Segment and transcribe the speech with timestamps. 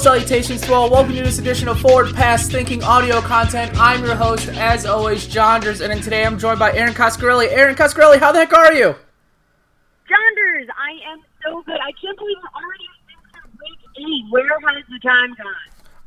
[0.00, 0.88] salutations to all.
[0.88, 3.78] Welcome to this edition of Forward Pass Thinking audio content.
[3.78, 7.48] I'm your host, as always, Jonders, and today I'm joined by Erin Coscarelli.
[7.52, 8.94] Erin Coscarelli, how the heck are you?
[10.08, 11.76] Jonders, I am so good.
[11.76, 14.32] I can't believe we're already into week eight.
[14.32, 15.54] Where has the time gone?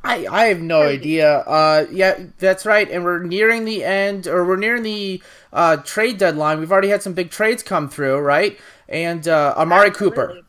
[0.03, 1.37] I, I have no idea.
[1.41, 2.89] Uh, yeah, that's right.
[2.89, 5.21] And we're nearing the end, or we're nearing the
[5.53, 6.59] uh, trade deadline.
[6.59, 8.59] We've already had some big trades come through, right?
[8.89, 10.17] And uh, Amari Absolutely.
[10.17, 10.41] Cooper,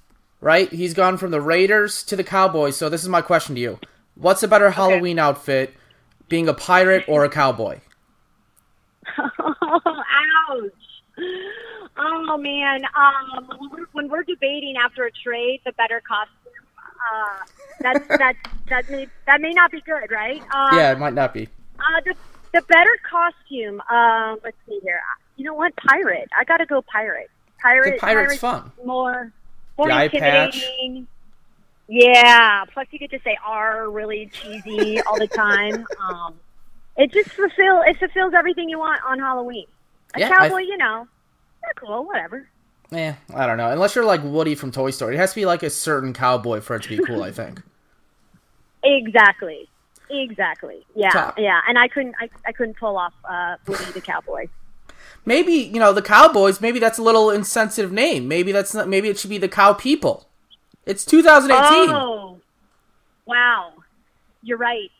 [0.44, 0.70] right?
[0.70, 2.76] He's gone from the Raiders to the Cowboys.
[2.76, 3.80] So this is my question to you:
[4.14, 5.74] What's a better Halloween outfit,
[6.28, 7.80] being a pirate or a cowboy?
[9.18, 10.72] Ouch.
[11.96, 12.82] Oh man.
[12.84, 16.52] Um, when we're, when we're debating after a trade, the better costume.
[17.12, 17.44] Uh,
[17.80, 18.34] that's that
[18.68, 20.42] that may that may not be good, right?
[20.54, 21.48] Um, Yeah, it might not be.
[21.78, 22.14] Uh, the
[22.52, 23.80] the better costume.
[23.90, 25.00] Um, let's see here.
[25.36, 25.74] You know what?
[25.76, 26.28] Pirate.
[26.38, 27.30] I gotta go pirate.
[27.62, 27.94] Pirate.
[27.94, 28.70] The pirate's pirate's fun.
[28.84, 29.32] More
[29.78, 31.06] more The intimidating.
[31.88, 32.64] Yeah.
[32.72, 35.86] Plus, you get to say "r" really cheesy all the time.
[36.00, 36.34] Um,
[36.96, 39.66] it just fulfill it fulfills everything you want on Halloween.
[40.14, 41.08] A Yeah, I- cowboy, you know,
[41.62, 42.04] they're cool.
[42.04, 42.48] Whatever.
[42.90, 43.70] Yeah, I don't know.
[43.70, 46.60] Unless you're like Woody from Toy Story, it has to be like a certain cowboy
[46.60, 47.22] for it to be cool.
[47.22, 47.62] I think.
[48.86, 49.68] Exactly.
[50.10, 50.84] Exactly.
[50.94, 51.10] Yeah.
[51.10, 51.38] Top.
[51.38, 51.60] Yeah.
[51.66, 52.14] And I couldn't.
[52.20, 54.46] I, I couldn't pull off uh, Woody the cowboy.
[55.26, 56.60] Maybe you know the Cowboys.
[56.60, 58.28] Maybe that's a little insensitive name.
[58.28, 58.88] Maybe that's not.
[58.88, 60.28] Maybe it should be the Cow People.
[60.86, 61.94] It's 2018.
[61.94, 62.38] Oh,
[63.26, 63.72] wow.
[64.42, 64.90] You're right.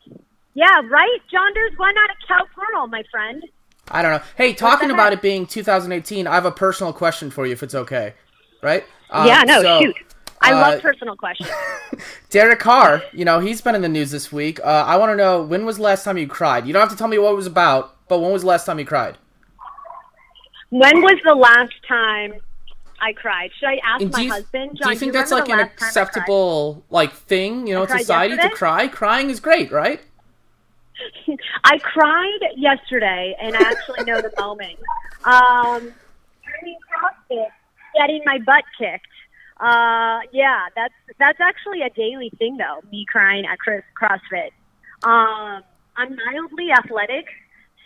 [0.55, 1.77] Yeah, right, Jonders.
[1.77, 3.43] Why not a cow plural, my friend?
[3.89, 4.21] I don't know.
[4.35, 7.75] Hey, talking about it being 2018, I have a personal question for you, if it's
[7.75, 8.13] okay.
[8.63, 8.83] Right?
[9.11, 9.95] Um, yeah, no, so, shoot.
[10.41, 11.49] I uh, love personal questions.
[12.29, 13.03] Derek Carr.
[13.13, 14.59] You know he's been in the news this week.
[14.61, 16.65] Uh, I want to know when was the last time you cried.
[16.65, 18.65] You don't have to tell me what it was about, but when was the last
[18.65, 19.17] time you cried?
[20.69, 22.33] When was the last time
[22.99, 23.51] I cried?
[23.59, 24.79] Should I ask my you, husband?
[24.81, 25.87] do you think that's like an the last time I cried?
[25.87, 28.87] acceptable like thing, you know, I in cried society to cry?
[28.87, 30.01] Crying is great, right?
[31.63, 34.79] I cried yesterday, and I actually know the moment.
[35.25, 35.93] Um,
[36.45, 37.47] CrossFit,
[37.95, 39.07] getting my butt kicked.
[39.59, 42.81] Uh, yeah, that's that's actually a daily thing, though.
[42.91, 44.51] Me crying at Chris CrossFit.
[45.03, 45.63] Um,
[45.97, 47.25] I'm mildly athletic,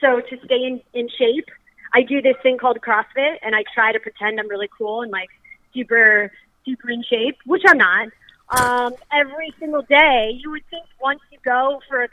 [0.01, 1.49] so to stay in in shape,
[1.93, 5.11] I do this thing called CrossFit, and I try to pretend I'm really cool and
[5.11, 5.29] like
[5.73, 6.31] super
[6.65, 8.09] super in shape, which I'm not.
[8.49, 12.07] Um, every single day, you would think once you go for a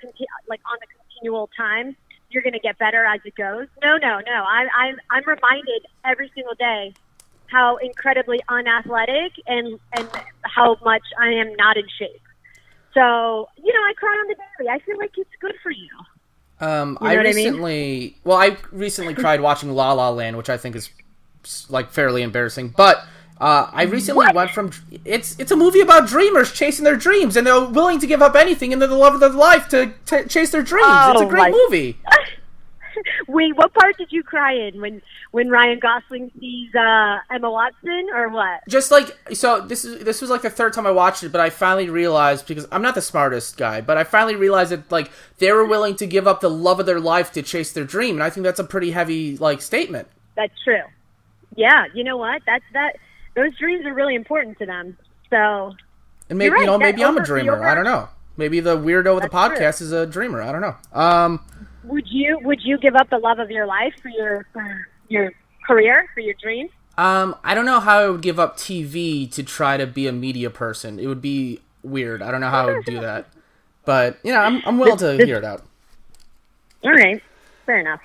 [0.48, 1.96] like on a continual time,
[2.30, 3.68] you're going to get better as it goes.
[3.82, 4.44] No, no, no.
[4.44, 6.92] I, I'm I'm reminded every single day
[7.46, 10.08] how incredibly unathletic and and
[10.42, 12.22] how much I am not in shape.
[12.92, 14.70] So you know, I cry on the daily.
[14.70, 15.88] I feel like it's good for you.
[16.60, 17.36] Um, You know I what I mean?
[17.36, 20.90] recently, well, I recently cried watching La La Land, which I think is
[21.68, 22.74] like fairly embarrassing.
[22.76, 23.04] But
[23.40, 24.34] uh, I recently What?
[24.34, 24.70] went from
[25.04, 28.34] it's it's a movie about dreamers chasing their dreams, and they're willing to give up
[28.34, 30.86] anything in the love of their life to t- chase their dreams.
[30.88, 31.98] it's a Oh, great my- movie.
[33.28, 38.08] Wait, what part did you cry in when when Ryan Gosling sees uh, Emma Watson
[38.14, 38.60] or what?
[38.68, 41.40] Just like so, this is this was like the third time I watched it, but
[41.40, 45.10] I finally realized because I'm not the smartest guy, but I finally realized that like
[45.38, 48.16] they were willing to give up the love of their life to chase their dream,
[48.16, 50.08] and I think that's a pretty heavy like statement.
[50.36, 50.82] That's true.
[51.56, 52.42] Yeah, you know what?
[52.46, 52.96] That's that.
[53.34, 54.96] Those dreams are really important to them.
[55.30, 55.74] So
[56.30, 57.54] And maybe You're you know, maybe I'm a dreamer.
[57.56, 58.08] over- I don't know.
[58.38, 59.66] Maybe the weirdo with the That's true.
[59.66, 60.42] podcast is a dreamer.
[60.42, 60.76] I don't know.
[60.92, 61.40] Um,
[61.86, 65.32] would you would you give up the love of your life for your for your
[65.66, 66.68] career for your dream?
[66.98, 70.12] um, I don't know how I would give up TV to try to be a
[70.12, 70.98] media person.
[70.98, 72.22] It would be weird.
[72.22, 73.28] I don't know how I would do that.
[73.84, 75.64] But you know, I'm I'm willing to hear it out.
[76.84, 77.22] All right,
[77.64, 78.00] fair enough.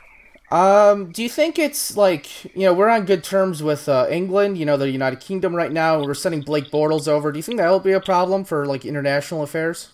[0.51, 4.57] Um, do you think it's like you know we're on good terms with uh, England?
[4.57, 6.03] You know the United Kingdom right now.
[6.03, 7.31] We're sending Blake Bortles over.
[7.31, 9.89] Do you think that'll be a problem for like international affairs?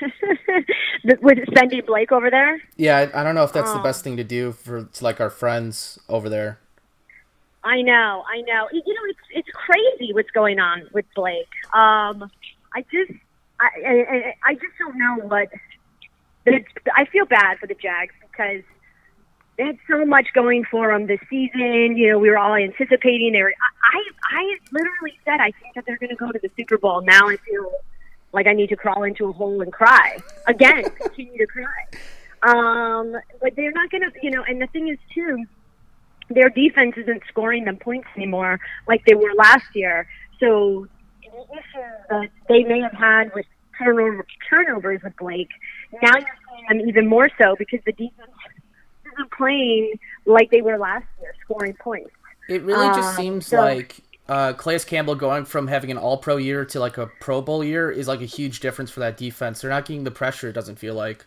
[1.22, 3.82] With Cindy Blake over there, Yeah, I, I don't know if that's the Oh.
[3.82, 6.58] best thing to do for to, like our friends over there.
[7.64, 8.68] I know, I know.
[8.72, 11.48] You know, it's it's crazy what's going on with Blake.
[11.74, 12.30] Um,
[12.74, 13.12] I just,
[13.60, 15.48] I, I, I- just don't know what.
[16.46, 16.64] The,
[16.96, 18.62] I feel bad for the Jags because
[19.58, 21.96] they had so much going for them this season.
[21.98, 23.32] You know, we were all anticipating.
[23.32, 23.52] They were.
[23.92, 26.78] I, I, I literally said I think that they're going to go to the Super
[26.78, 27.02] Bowl.
[27.02, 27.70] Now I feel
[28.32, 30.84] like I need to crawl into a hole and cry again.
[31.02, 31.86] continue to cry.
[32.42, 34.10] Um, but they're not going to.
[34.22, 35.44] You know, and the thing is too
[36.32, 40.06] their defense isn't scoring them points anymore like they were last year.
[40.38, 40.86] So
[41.22, 43.46] the issue that they may have had with
[43.76, 45.48] turnover, turnovers with Blake,
[46.02, 48.30] now you're seeing them even more so because the defense
[49.12, 49.94] isn't playing
[50.24, 52.10] like they were last year, scoring points.
[52.48, 53.96] It really just Um, seems so- like
[54.30, 57.64] uh, Calais Campbell going from having an All Pro year to like a Pro Bowl
[57.64, 59.60] year is like a huge difference for that defense.
[59.60, 60.48] They're not getting the pressure.
[60.48, 61.26] It doesn't feel like.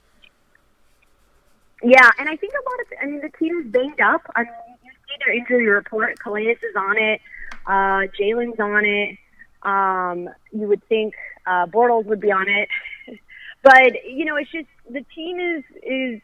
[1.83, 4.21] Yeah, and I think a lot of I mean the team is banged up.
[4.37, 4.53] I mean
[4.85, 6.17] you see their injury report.
[6.17, 7.19] Calais is on it.
[7.67, 9.17] Uh, Jalen's on it.
[9.63, 11.13] Um, you would think
[11.45, 12.69] uh, Bortles would be on it,
[13.63, 16.21] but you know it's just the team is is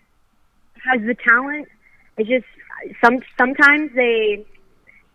[0.81, 1.67] has the talent.
[2.17, 2.45] It's just
[3.03, 4.45] some sometimes they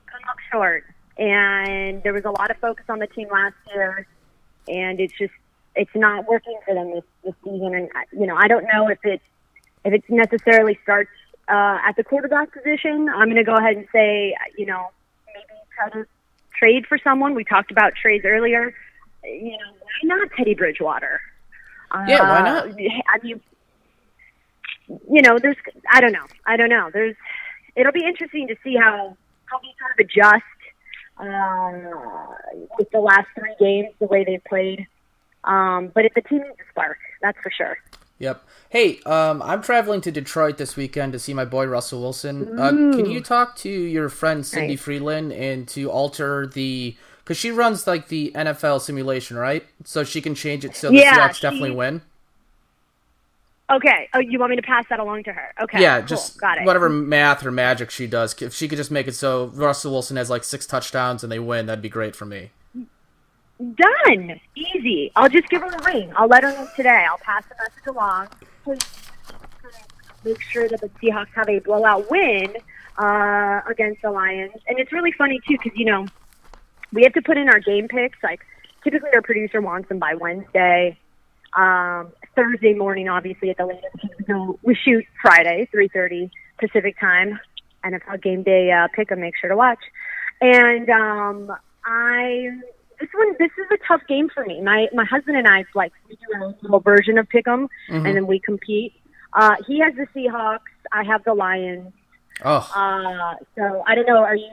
[0.06, 0.84] come up short,
[1.16, 4.06] and there was a lot of focus on the team last year,
[4.68, 5.32] and it's just
[5.76, 7.74] it's not working for them this, this season.
[7.74, 9.20] And you know I don't know if it
[9.84, 11.10] if it necessarily starts
[11.48, 13.08] uh, at the quarterback position.
[13.08, 14.90] I'm going to go ahead and say you know
[15.26, 16.06] maybe try to
[16.58, 17.34] trade for someone.
[17.34, 18.74] We talked about trades earlier.
[19.24, 21.20] You know why not Teddy Bridgewater?
[22.08, 22.68] Yeah, why not?
[22.68, 22.72] Uh,
[23.08, 23.40] I mean,
[24.88, 25.56] you know, there's
[25.90, 26.90] I don't know, I don't know.
[26.92, 27.16] There's
[27.76, 29.16] it'll be interesting to see how
[29.46, 30.44] how he sort of adjust
[31.18, 32.34] uh,
[32.78, 34.86] with the last three games, the way they played.
[35.44, 37.76] Um, but if the team needs a spark, that's for sure.
[38.18, 38.44] Yep.
[38.70, 42.58] Hey, um, I'm traveling to Detroit this weekend to see my boy Russell Wilson.
[42.58, 44.82] Uh, can you talk to your friend Cindy Nice.
[44.84, 49.64] Frelund and to alter the because she runs like the NFL simulation, right?
[49.84, 52.02] So she can change it so the Yeah, Seahawks she- definitely win.
[53.74, 54.08] Okay.
[54.14, 55.52] Oh, you want me to pass that along to her?
[55.62, 55.80] Okay.
[55.80, 56.08] yeah, cool.
[56.08, 56.64] just got it.
[56.64, 58.40] whatever math or magic she does.
[58.40, 61.38] If she could just make it so Russell Wilson has like six touchdowns and they
[61.38, 62.50] win, that'd be great for me.
[63.58, 64.40] Done.
[64.54, 65.10] Easy.
[65.16, 66.12] I'll just give her a ring.
[66.16, 67.04] I'll let her know today.
[67.08, 68.28] I'll pass the message along.
[70.24, 72.56] Make sure that the Seahawks have a blowout win
[72.98, 74.54] uh, against the Lions.
[74.66, 76.06] And it's really funny, too, because, you know,
[76.92, 78.18] we have to put in our game picks.
[78.22, 78.44] Like,
[78.82, 80.98] typically our producer wants them by Wednesday.
[81.56, 83.96] Um, Thursday morning, obviously, at the latest.
[84.26, 87.38] so We shoot Friday, 3.30 Pacific time.
[87.84, 89.78] NFL game day uh, pick 'em, make sure to watch.
[90.40, 91.52] And um,
[91.84, 92.48] I
[92.98, 94.60] this one this is a tough game for me.
[94.62, 97.68] My my husband and I like we do a little version of pick'em
[98.06, 98.94] and then we compete.
[99.34, 100.60] Uh, he has the Seahawks.
[100.92, 101.92] I have the Lions.
[102.44, 104.18] Oh, Uh, so I don't know.
[104.18, 104.50] Are you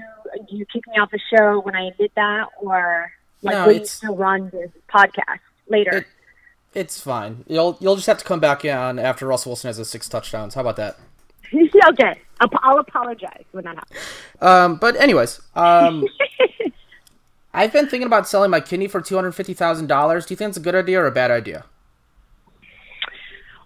[0.50, 3.12] do you kick me off the show when I did that, or
[3.44, 5.40] like No, will you still run this podcast
[5.70, 5.98] later?
[6.00, 6.08] It-
[6.74, 7.44] it's fine.
[7.48, 10.56] You'll you'll just have to come back on after Russell Wilson has his six touchdowns.
[10.56, 10.98] How about that?
[11.54, 14.00] okay, I'll, I'll apologize when that happens.
[14.40, 16.06] Um, but anyways, um,
[17.54, 20.26] I've been thinking about selling my kidney for two hundred fifty thousand dollars.
[20.26, 21.66] Do you think it's a good idea or a bad idea?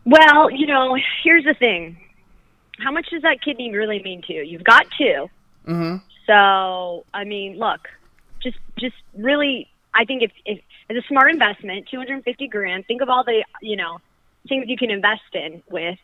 [0.06, 1.98] Well, you know, here's the thing.
[2.80, 4.44] How much does that kidney really mean to you?
[4.44, 5.30] You've got 2
[5.68, 5.96] Mm-hmm.
[6.28, 7.90] So, I mean, look,
[8.42, 12.86] just just really, I think if, if it's a smart investment, 250 grand.
[12.86, 14.00] Think of all the you know
[14.48, 16.00] things you can invest in with.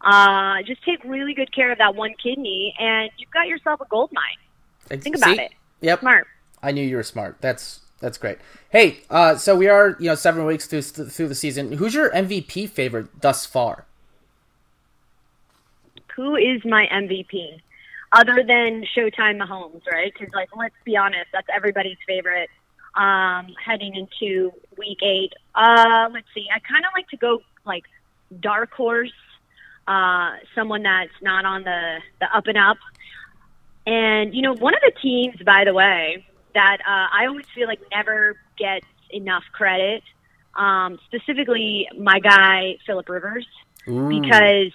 [0.00, 3.84] Uh, just take really good care of that one kidney, and you've got yourself a
[3.86, 5.00] gold mine.
[5.00, 5.42] Think about See?
[5.42, 5.52] it.
[5.82, 6.00] Yep.
[6.00, 6.26] Smart.
[6.62, 7.36] I knew you were smart.
[7.40, 8.38] That's that's great.
[8.70, 11.72] Hey, uh, so we are you know seven weeks through through the season.
[11.72, 13.86] Who's your MVP favorite thus far?
[16.16, 17.60] Who is my MVP?
[18.12, 20.12] Other than Showtime Mahomes, right?
[20.12, 22.50] Because, like, let's be honest, that's everybody's favorite
[22.94, 25.32] um, heading into week eight.
[25.54, 26.46] Uh, let's see.
[26.54, 27.84] I kind of like to go, like,
[28.40, 29.12] dark horse,
[29.86, 32.78] uh, someone that's not on the, the up and up.
[33.86, 37.66] And, you know, one of the teams, by the way, that uh, I always feel
[37.66, 40.02] like never gets enough credit,
[40.54, 43.46] um, specifically my guy, Philip Rivers
[43.88, 44.08] Ooh.
[44.08, 44.72] because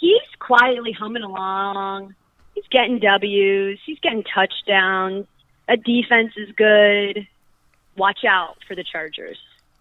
[0.00, 2.14] he's quietly humming along.
[2.54, 3.78] He's getting W's.
[3.84, 5.26] He's getting touchdowns.
[5.68, 7.26] A defense is good.
[7.96, 9.38] Watch out for the Chargers.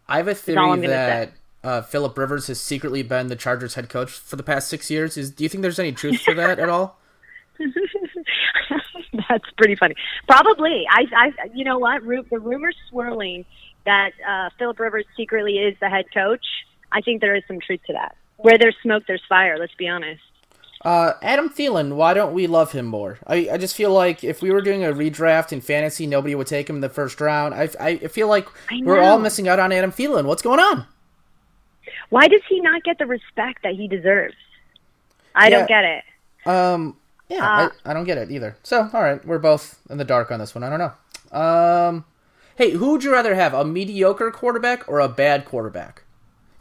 [0.07, 1.31] I have a theory that
[1.63, 5.17] uh, Philip Rivers has secretly been the Chargers head coach for the past six years.
[5.17, 6.99] Is do you think there's any truth to that at all?
[9.29, 9.95] That's pretty funny.
[10.27, 10.85] Probably.
[10.89, 12.03] I, I, you know what?
[12.03, 13.45] Ru- The rumors swirling
[13.85, 16.45] that uh, Philip Rivers secretly is the head coach.
[16.91, 18.15] I think there is some truth to that.
[18.37, 19.57] Where there's smoke, there's fire.
[19.57, 20.21] Let's be honest.
[20.83, 23.17] Uh, Adam Thielen, why don't we love him more?
[23.25, 26.47] I, I just feel like if we were doing a redraft in fantasy, nobody would
[26.47, 27.53] take him in the first round.
[27.53, 30.25] I, I feel like I we're all missing out on Adam Thielen.
[30.25, 30.85] What's going on?
[32.09, 34.35] Why does he not get the respect that he deserves?
[35.33, 35.49] I Yeah.
[35.57, 36.03] don't get it.
[36.45, 36.97] Um,
[37.29, 38.57] yeah, Uh, I, I don't get it either.
[38.63, 40.63] So, all right, we're both in the dark on this one.
[40.63, 41.37] I don't know.
[41.39, 42.05] Um,
[42.57, 46.02] hey, who would you rather have, a mediocre quarterback or a bad quarterback?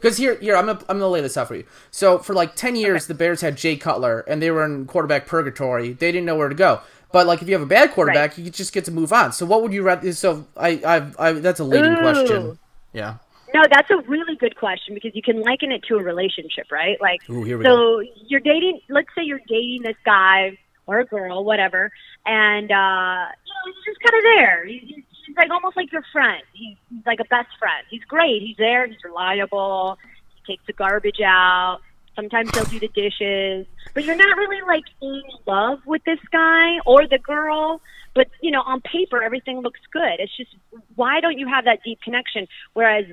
[0.03, 1.63] Because here, here, I'm gonna, I'm gonna lay this out for you.
[1.89, 5.27] So, for like ten years, the Bears had Jay Cutler, and they were in quarterback
[5.27, 5.93] purgatory.
[5.93, 6.81] They didn't know where to go.
[7.13, 9.31] But like, if you have a bad quarterback, you just get to move on.
[9.31, 10.11] So, what would you rather?
[10.11, 12.01] So, I, I, I that's a leading Ooh.
[12.01, 12.59] question.
[12.91, 13.15] Yeah.
[13.53, 16.99] No, that's a really good question because you can liken it to a relationship, right?
[16.99, 18.81] Like, Ooh, so you're dating.
[18.89, 21.91] Let's say you're dating this guy or a girl, whatever,
[22.25, 24.65] and uh, you know you're just kind of there.
[24.67, 26.41] You, you, he's like almost like your friend.
[26.53, 27.85] He's, he's like a best friend.
[27.89, 28.41] He's great.
[28.41, 28.87] He's there.
[28.87, 29.97] He's reliable.
[30.35, 31.79] He takes the garbage out.
[32.15, 33.65] Sometimes he'll do the dishes.
[33.93, 37.81] But you're not really like in love with this guy or the girl.
[38.13, 40.19] But you know, on paper, everything looks good.
[40.19, 40.55] It's just
[40.95, 42.47] why don't you have that deep connection?
[42.73, 43.05] Whereas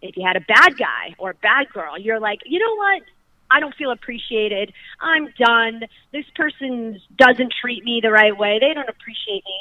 [0.00, 3.02] if you had a bad guy or a bad girl, you're like, you know what?
[3.50, 4.72] I don't feel appreciated.
[5.00, 5.82] I'm done.
[6.10, 8.58] This person doesn't treat me the right way.
[8.58, 9.58] They don't appreciate me.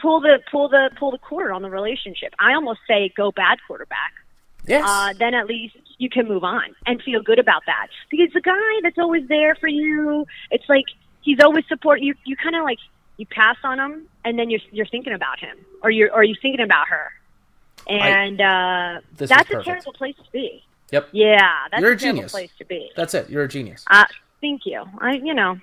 [0.00, 2.34] Pull the pull the pull the cord on the relationship.
[2.38, 4.12] I almost say go bad quarterback.
[4.66, 4.84] Yes.
[4.86, 7.88] Uh, then at least you can move on and feel good about that.
[8.10, 10.84] Because the guy that's always there for you, it's like
[11.22, 12.14] he's always support you.
[12.24, 12.78] You kind of like
[13.16, 16.34] you pass on him, and then you're you're thinking about him, or you're or you
[16.40, 17.12] thinking about her,
[17.88, 20.62] and uh, that's a terrible place to be.
[20.92, 21.08] Yep.
[21.12, 22.32] Yeah, that's You're a a terrible genius.
[22.32, 22.90] place to be.
[22.96, 23.30] That's it.
[23.30, 23.84] You're a genius.
[23.88, 24.06] Uh,
[24.40, 24.84] thank you.
[24.98, 25.58] I, you know,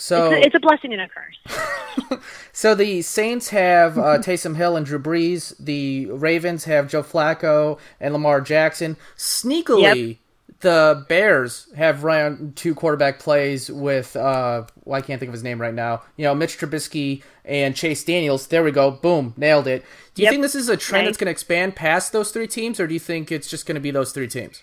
[0.00, 2.20] So it's, a, it's a blessing and a curse.
[2.52, 5.54] So the Saints have uh, Taysom Hill and Drew Brees.
[5.58, 8.96] The Ravens have Joe Flacco and Lamar Jackson.
[9.16, 10.18] Sneakily,
[10.60, 15.42] the Bears have run two quarterback plays with uh, well, I can't think of his
[15.44, 16.02] name right now.
[16.16, 18.46] You know, Mitch Trubisky and Chase Daniels.
[18.46, 18.90] There we go.
[18.90, 19.84] Boom, nailed it.
[20.14, 20.32] Do you Yep.
[20.32, 21.06] think this is a trend Right.
[21.06, 23.76] that's going to expand past those three teams, or do you think it's just going
[23.76, 24.62] to be those three teams?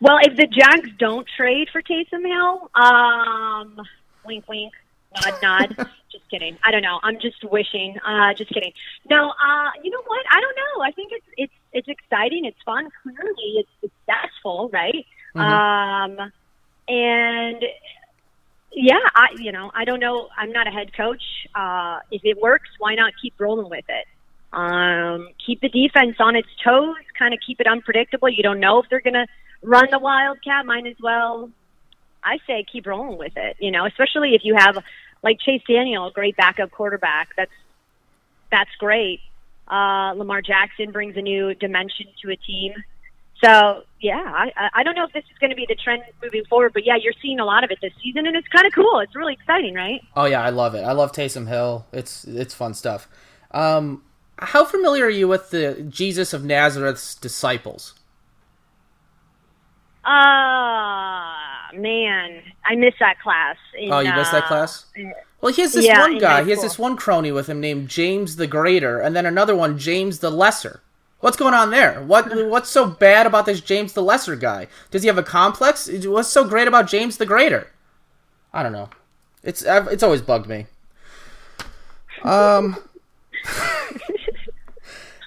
[0.00, 3.80] Well, if the Jags don't trade for Taysom Hill, um,
[4.24, 4.72] wink, wink,
[5.14, 5.76] nod, nod.
[6.10, 6.56] just kidding.
[6.64, 7.00] I don't know.
[7.02, 7.96] I'm just wishing.
[8.06, 8.72] Uh, just kidding.
[9.08, 10.24] No, uh, you know what?
[10.30, 10.82] I don't know.
[10.82, 12.44] I think it's it's it's exciting.
[12.44, 12.88] It's fun.
[13.02, 15.06] Clearly, it's successful, right?
[15.36, 16.32] Um,
[16.88, 17.64] and
[18.72, 20.28] yeah, I you know I don't know.
[20.36, 21.22] I'm not a head coach.
[21.54, 24.06] Uh, if it works, why not keep rolling with it?
[24.52, 26.96] Um, keep the defense on its toes.
[27.16, 28.28] Kind of keep it unpredictable.
[28.28, 29.26] You don't know if they're gonna
[29.62, 30.66] run the Wildcat.
[30.66, 31.50] Might as well.
[32.22, 33.56] I say keep rolling with it.
[33.60, 34.78] You know, especially if you have
[35.22, 37.30] like Chase Daniel, a great backup quarterback.
[37.36, 37.50] That's
[38.50, 39.20] that's great.
[39.70, 42.72] Uh, Lamar Jackson brings a new dimension to a team.
[43.42, 46.44] So yeah, I I- don't know if this is going to be the trend moving
[46.44, 48.72] forward, but yeah, you're seeing a lot of it this season, and it's kind of
[48.74, 48.98] cool.
[49.00, 50.02] It's really exciting, right?
[50.14, 50.82] Oh yeah, I love it.
[50.82, 51.86] I love Taysom Hill.
[51.92, 53.08] It's it's fun stuff.
[53.52, 54.02] Um,
[54.38, 57.94] how familiar are you with the Jesus of Nazareth's disciples?
[60.04, 63.56] Ah, man, I miss that class.
[63.78, 64.86] in, Oh, you missed that uh, class?
[65.40, 66.44] Well, he has this Yeah, one guy.
[66.44, 69.78] He has this one crony with him named James the Greater, and then another one,
[69.78, 70.80] James the Lesser.
[71.20, 72.02] What's going on there?
[72.02, 74.68] What What's so bad about this James the Lesser guy?
[74.90, 75.88] Does he have a complex?
[76.04, 77.70] What's so great about James the Greater?
[78.54, 78.88] I don't know.
[79.42, 80.66] It's I've, it's always bugged me.
[82.22, 82.76] Um.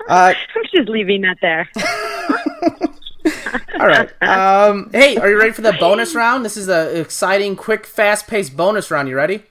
[0.09, 1.69] uh, I'm just leaving that there.
[3.79, 4.09] all right.
[4.21, 4.89] Um.
[4.91, 6.43] Hey, are you ready for the bonus round?
[6.43, 9.07] This is an exciting, quick, fast-paced bonus round.
[9.09, 9.43] You ready?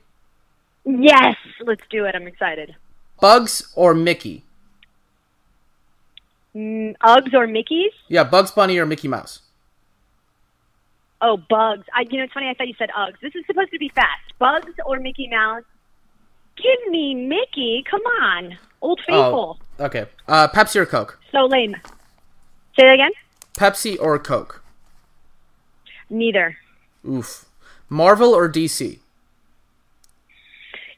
[0.84, 2.14] yes, let's do it.
[2.14, 2.74] I'm excited.
[3.20, 4.44] Bugs or Mickey?
[6.54, 7.92] Mm, Uggs or Mickey's?
[8.08, 9.40] Yeah, Bugs Bunny or Mickey Mouse?
[11.20, 11.86] Oh, Bugs.
[11.94, 12.48] I, you know, it's funny.
[12.48, 13.20] I thought you said Uggs.
[13.22, 14.36] This is supposed to be fast.
[14.38, 15.62] Bugs or Mickey Mouse?
[16.56, 17.84] Give me Mickey.
[17.88, 19.58] Come on, Old Faithful.
[19.78, 20.06] Oh, okay.
[20.28, 21.18] Uh, Pepsi or Coke?
[21.30, 21.76] So lame.
[22.76, 23.12] Say that again.
[23.62, 24.60] Pepsi or Coke?
[26.10, 26.56] Neither.
[27.08, 27.46] Oof.
[27.88, 28.98] Marvel or DC?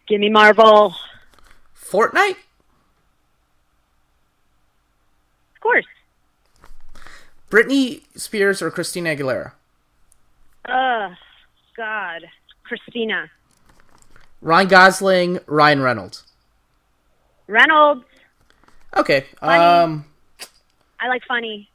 [0.08, 0.94] Give me Marvel.
[1.78, 2.38] Fortnite?
[5.54, 5.84] Of course.
[7.50, 9.52] Britney Spears or Christina Aguilera?
[10.64, 11.12] Ugh,
[11.76, 12.22] God.
[12.62, 13.30] Christina.
[14.40, 16.24] Ryan Gosling, Ryan Reynolds.
[17.46, 18.06] Reynolds.
[18.96, 19.26] Okay.
[19.38, 19.62] Funny.
[19.62, 20.06] Um.
[20.98, 21.68] I like funny.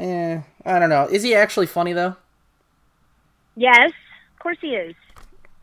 [0.00, 1.06] Eh, I don't know.
[1.06, 2.16] Is he actually funny though?
[3.54, 3.90] Yes,
[4.32, 4.94] of course he is.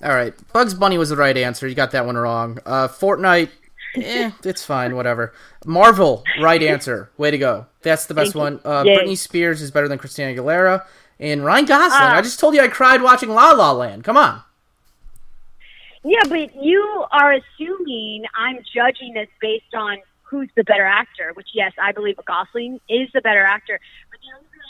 [0.03, 0.33] All right.
[0.53, 1.67] Bugs Bunny was the right answer.
[1.67, 2.59] You got that one wrong.
[2.65, 3.49] Uh, Fortnite.
[3.95, 4.95] Eh, it's fine.
[4.95, 5.33] Whatever.
[5.65, 7.09] Marvel, right answer.
[7.17, 7.65] Way to go.
[7.81, 8.59] That's the best Thank one.
[8.63, 10.85] Uh, Britney Spears is better than Christina Aguilera.
[11.19, 11.91] And Ryan Gosling.
[11.93, 12.15] Ah.
[12.15, 14.03] I just told you I cried watching La La Land.
[14.03, 14.43] Come on.
[16.03, 19.97] Yeah, but you are assuming I'm judging this based on
[20.29, 23.79] who's the better actor, which yes, I believe Gosling is the better actor.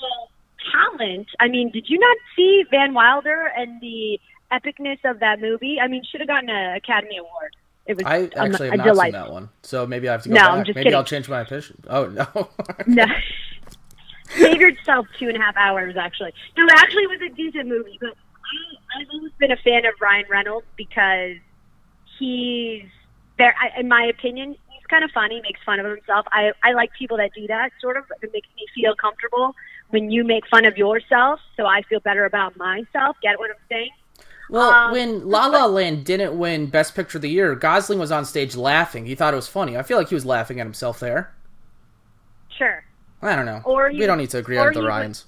[0.01, 4.19] But talent, I mean, did you not see Van Wilder and the
[4.51, 5.79] epicness of that movie?
[5.79, 7.55] I mean, should have gotten an Academy Award.
[7.85, 9.13] It was I actually a have not delight.
[9.13, 10.51] seen that one, so maybe I have to go No, back.
[10.51, 10.97] I'm just maybe kidding.
[10.97, 11.83] I'll change my opinion.
[11.87, 12.49] Oh no.
[12.87, 13.05] No.
[14.29, 16.33] Save yourself two and a half hours, actually.
[16.57, 19.93] No, it actually was a decent movie, but I, I've always been a fan of
[20.01, 21.37] Ryan Reynolds because
[22.19, 22.83] he's
[23.37, 23.55] there.
[23.59, 26.25] I, in my opinion, he's kind of funny, makes fun of himself.
[26.31, 28.03] I I like people that do that sort of.
[28.21, 29.55] It makes me feel comfortable
[29.89, 33.15] when you make fun of yourself, so I feel better about myself.
[33.22, 33.89] Get what I'm saying?
[34.50, 38.12] Well, Um, when La La Land didn't win Best Picture of the Year, Gosling was
[38.12, 39.06] on stage laughing.
[39.06, 39.77] He thought it was funny.
[39.77, 41.34] I feel like he was laughing at himself there.
[42.58, 42.84] Sure.
[43.22, 43.62] I don't know.
[43.65, 45.25] Or we he- don't need to agree on the was- Ryans.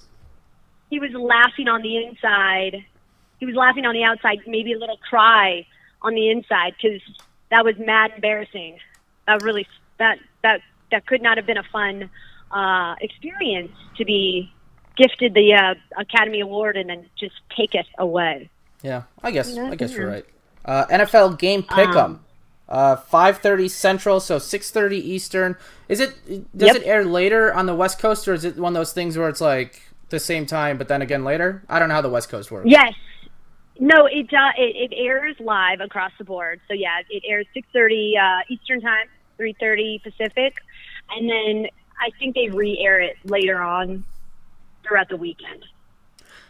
[0.90, 2.84] He was laughing on the inside.
[3.38, 5.66] He was laughing on the outside, maybe a little cry
[6.02, 7.00] on the inside because
[7.50, 8.78] that was mad embarrassing.
[9.26, 9.66] That really
[9.98, 12.10] that that that could not have been a fun
[12.50, 14.52] uh, experience to be
[14.96, 18.50] gifted the uh, Academy Award and then just take it away.
[18.82, 20.24] Yeah, I guess I guess you're right.
[20.64, 21.96] Uh, NFL game pick'em.
[21.96, 22.24] Um,
[22.68, 25.56] uh, five thirty Central, so six thirty Eastern.
[25.88, 26.14] Is it?
[26.56, 26.76] Does Yep.
[26.76, 29.28] it air later on the West Coast, or is it one of those things where
[29.28, 31.64] it's like the same time, but then again later?
[31.68, 32.66] I don't know how the West Coast works.
[32.68, 32.94] Yes.
[33.80, 36.60] No, it, uh, it it airs live across the board.
[36.68, 40.54] So yeah, it airs six thirty uh, Eastern time, three thirty Pacific,
[41.10, 41.66] and then
[42.00, 44.04] I think they re-air it later on
[44.86, 45.64] throughout the weekend.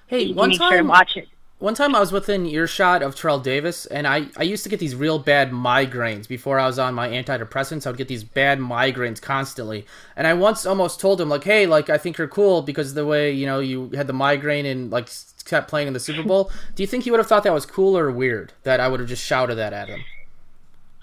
[0.06, 1.28] Hey, one make sure time, watch it.
[1.58, 4.80] one time I was within earshot of Terrell Davis, and I, I used to get
[4.80, 7.86] these real bad migraines before I was on my antidepressants.
[7.86, 11.66] I would get these bad migraines constantly, and I once almost told him like, "Hey,
[11.66, 14.66] like I think you're cool because of the way you know you had the migraine
[14.66, 15.08] and like
[15.44, 17.66] kept playing in the Super Bowl." Do you think he would have thought that was
[17.66, 20.00] cool or weird that I would have just shouted that at him?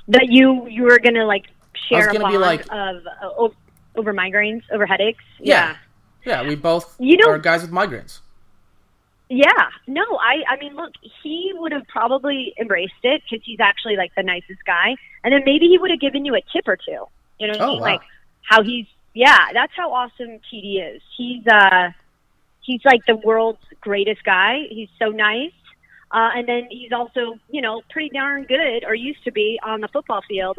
[0.09, 1.45] That you you were gonna like
[1.89, 3.53] share a gonna be like- of uh, o-
[3.97, 5.23] over migraines, over headaches.
[5.39, 5.75] Yeah.
[6.25, 8.19] Yeah, we both You know- are guys with migraines.
[9.29, 9.51] Yeah,
[9.87, 14.15] no, I I mean, look, he would have probably embraced it because he's actually like
[14.15, 17.03] the nicest guy, and then maybe he would have given you a tip or two.
[17.37, 17.79] You know what I Oh, mean?
[17.81, 17.85] wow.
[17.87, 18.01] Like
[18.43, 21.01] how he's yeah, that's how awesome TD is.
[21.17, 21.89] He's uh
[22.61, 24.61] he's like the world's greatest guy.
[24.69, 25.51] He's so nice.
[26.09, 29.81] Uh, and then he's also, you know, pretty darn good, or used to be, on
[29.81, 30.57] the football field.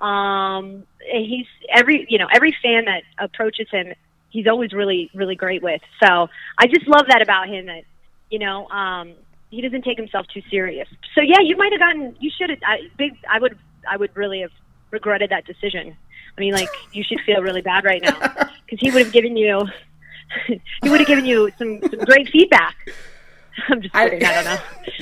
[0.00, 3.92] Um, he's every, you know, every fan that approaches him,
[4.30, 5.82] he's always really, really great with.
[6.02, 6.28] So
[6.58, 7.66] I just love that about him.
[7.66, 7.84] That
[8.30, 9.14] you know, um,
[9.50, 10.88] he doesn't take himself too serious.
[11.14, 13.58] So yeah, you might have gotten, you should have, I, big, I would,
[13.88, 14.52] I would really have
[14.90, 15.96] regretted that decision.
[16.36, 18.16] I mean, like, you should feel really bad right now
[18.64, 19.66] because he would have given you,
[20.46, 22.76] he would have given you some, some great feedback.
[23.68, 24.24] I'm just I- kidding.
[24.24, 24.58] I, don't know.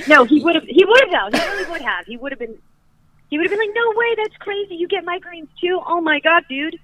[0.07, 0.63] No, he would have.
[0.63, 1.37] He would have though.
[1.37, 2.05] He really would have.
[2.05, 2.57] He would have been.
[3.29, 4.75] He would have been like, "No way, that's crazy.
[4.75, 5.79] You get migraines too.
[5.85, 6.79] Oh my god, dude."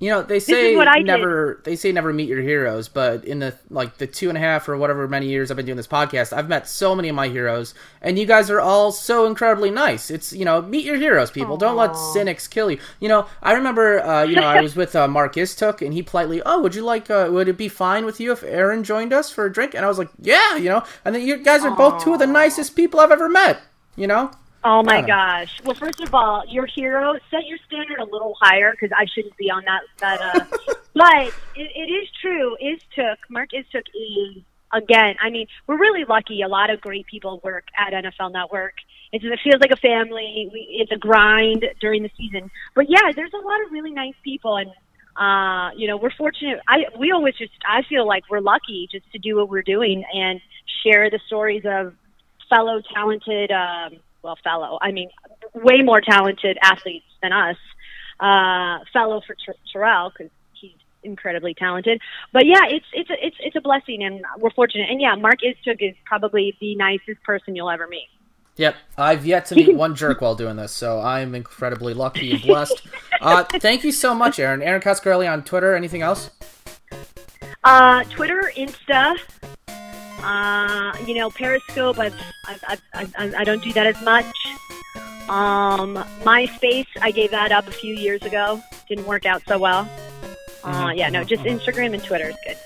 [0.00, 1.06] You know, they say I did.
[1.06, 4.40] never they say never meet your heroes, but in the like the two and a
[4.40, 7.14] half or whatever many years I've been doing this podcast, I've met so many of
[7.14, 10.10] my heroes, and you guys are all so incredibly nice.
[10.10, 11.56] It's you know, meet your heroes, people.
[11.56, 12.78] Don't let cynics kill you.
[12.98, 16.02] You know, I remember uh, you know I was with uh, Mark Istook, and he
[16.02, 19.12] politely, oh, would you like, uh, would it be fine with you if Erin joined
[19.12, 19.74] us for a drink?
[19.74, 22.18] And I was like, yeah, you know, and then you guys are both two of
[22.18, 23.62] the nicest people I've ever met.
[23.96, 24.32] You know,
[24.66, 25.60] Oh my gosh.
[25.62, 29.36] Well, first of all, your hero set your standard a little higher because I shouldn't
[29.36, 29.82] be on that.
[29.98, 30.44] That, uh,
[30.94, 32.56] but it, it is true.
[32.58, 35.16] Is took Mark Istook is again.
[35.20, 36.40] I mean, we're really lucky.
[36.40, 38.72] A lot of great people work at NFL Network.
[39.12, 40.48] It's, it feels like a family.
[40.50, 42.50] We, it's a grind during the season.
[42.74, 44.70] But yeah, there's a lot of really nice people, and
[45.14, 46.60] uh, you know, we're fortunate.
[46.66, 50.04] I we always just I feel like we're lucky just to do what we're doing
[50.14, 50.40] and
[50.82, 51.94] share the stories of
[52.48, 53.50] fellow talented.
[53.50, 54.78] Um, well, fellow.
[54.80, 55.10] I mean,
[55.54, 57.56] way more talented athletes than us.
[58.18, 62.00] Uh, fellow for Ter- Terrell because he's incredibly talented.
[62.32, 64.88] But yeah, it's it's a, it's it's a blessing, and we're fortunate.
[64.90, 68.08] And yeah, Mark Istook is probably the nicest person you'll ever meet.
[68.56, 72.42] Yep, I've yet to meet one jerk while doing this, so I'm incredibly lucky and
[72.42, 72.82] blessed.
[73.20, 74.60] Uh, thank you so much, Erin.
[74.60, 75.74] Erin Coscarelli on Twitter.
[75.74, 76.30] Anything else?
[77.62, 79.16] Uh, Twitter, Insta,
[80.24, 81.98] uh, you know, Periscope.
[81.98, 82.14] I've,
[82.46, 84.26] I've, I've, I've, I don't do that as much.
[85.28, 88.62] Um, MySpace, I gave that up a few years ago.
[88.88, 89.88] Didn't work out so well.
[90.62, 91.58] Uh, Mhm, yeah, no, just mhm.
[91.58, 92.56] Instagram and Twitter is good.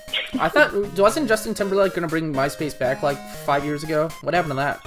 [0.41, 4.09] I thought wasn't Justin Timberlake going to bring MySpace back like five years ago?
[4.23, 4.81] What happened to that?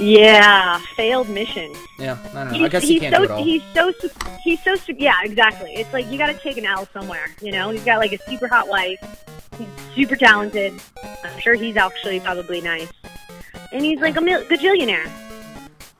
[0.00, 1.72] Yeah, failed mission.
[1.98, 2.54] Yeah, I don't know.
[2.54, 3.44] He's, I guess you can't so do it all.
[3.44, 3.92] he's so
[4.42, 5.72] he's so yeah exactly.
[5.74, 7.26] It's like you got to take an L somewhere.
[7.42, 8.98] You know, he's got like a super hot wife.
[9.58, 10.80] He's super talented.
[11.24, 12.90] I'm sure he's actually probably nice,
[13.72, 15.10] and he's like a mil- gajillionaire.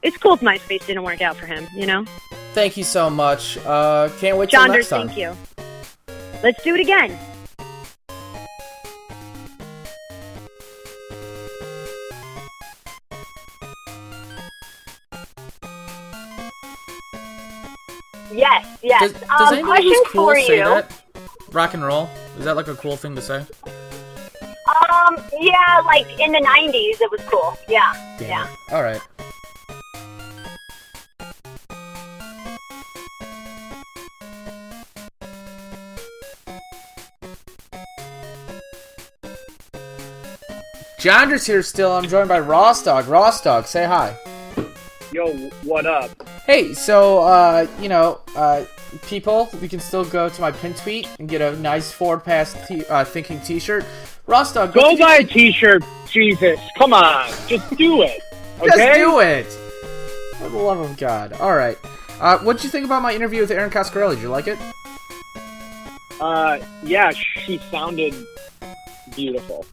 [0.03, 1.67] It's cool if MySpace didn't work out for him.
[1.75, 2.05] You know,
[2.53, 3.59] Thank you so much.
[3.59, 5.09] Uh, can't wait till John, next time.
[5.09, 5.37] thank you.
[6.43, 7.17] Let's do it again.
[18.33, 19.13] Yes, yes.
[19.13, 20.65] Does, does um, anybody question who's cool for say you.
[20.65, 21.03] that?
[21.53, 22.09] Rock and roll?
[22.39, 23.45] Is that like a cool thing to say?
[25.01, 27.57] Um, yeah, like in the '90s, it was cool.
[27.69, 28.45] Yeah, Damn yeah.
[28.45, 28.73] it.
[28.73, 29.01] All right.
[41.01, 41.93] Jonder's here still.
[41.93, 43.09] I'm joined by Ross Dog.
[43.09, 44.15] Ross Dog, say hi.
[45.13, 46.11] Yo, what up?
[46.51, 48.65] Hey, so uh, you know, uh,
[49.07, 52.57] people, we can still go to my pin tweet and get a nice forward pass
[52.67, 53.85] t- uh, thinking T-shirt.
[54.27, 55.85] Ross Dog, Go what buy a think- t-shirt.
[56.09, 57.31] Jesus, come on.
[57.47, 58.21] Just do it.
[58.59, 58.67] Okay?
[58.69, 59.47] Just do it.
[60.39, 61.35] For the love of God.
[61.35, 61.79] All right.
[62.21, 64.17] Uh, what did you think about my interview with Erin Coscarelli?
[64.17, 64.59] Did you like it?
[66.21, 68.13] Uh, yeah, she sounded
[69.15, 69.65] beautiful.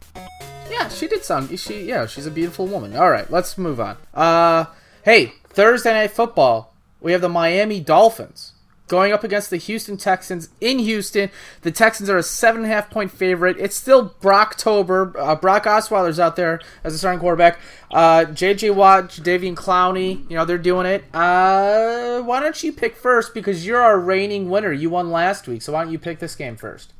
[0.70, 1.58] Yeah, she did sound.
[1.58, 2.96] She yeah, she's a beautiful woman.
[2.96, 3.96] All right, let's move on.
[4.14, 4.66] Uh,
[5.02, 6.72] hey, Thursday night football.
[7.00, 8.52] We have the Miami Dolphins
[8.86, 11.30] going up against the Houston Texans in Houston.
[11.62, 13.56] The Texans are a seven and a half point favorite.
[13.58, 15.16] It's still Brocktober.
[15.18, 17.58] Uh, Brock Osweiler's out there as a starting quarterback.
[17.90, 18.70] Uh, J.J.
[18.70, 21.02] Watt, Davian Clowney, you know they're doing it.
[21.12, 24.70] Uh, why don't you pick first because you're our reigning winner.
[24.70, 26.92] You won last week, so why don't you pick this game first?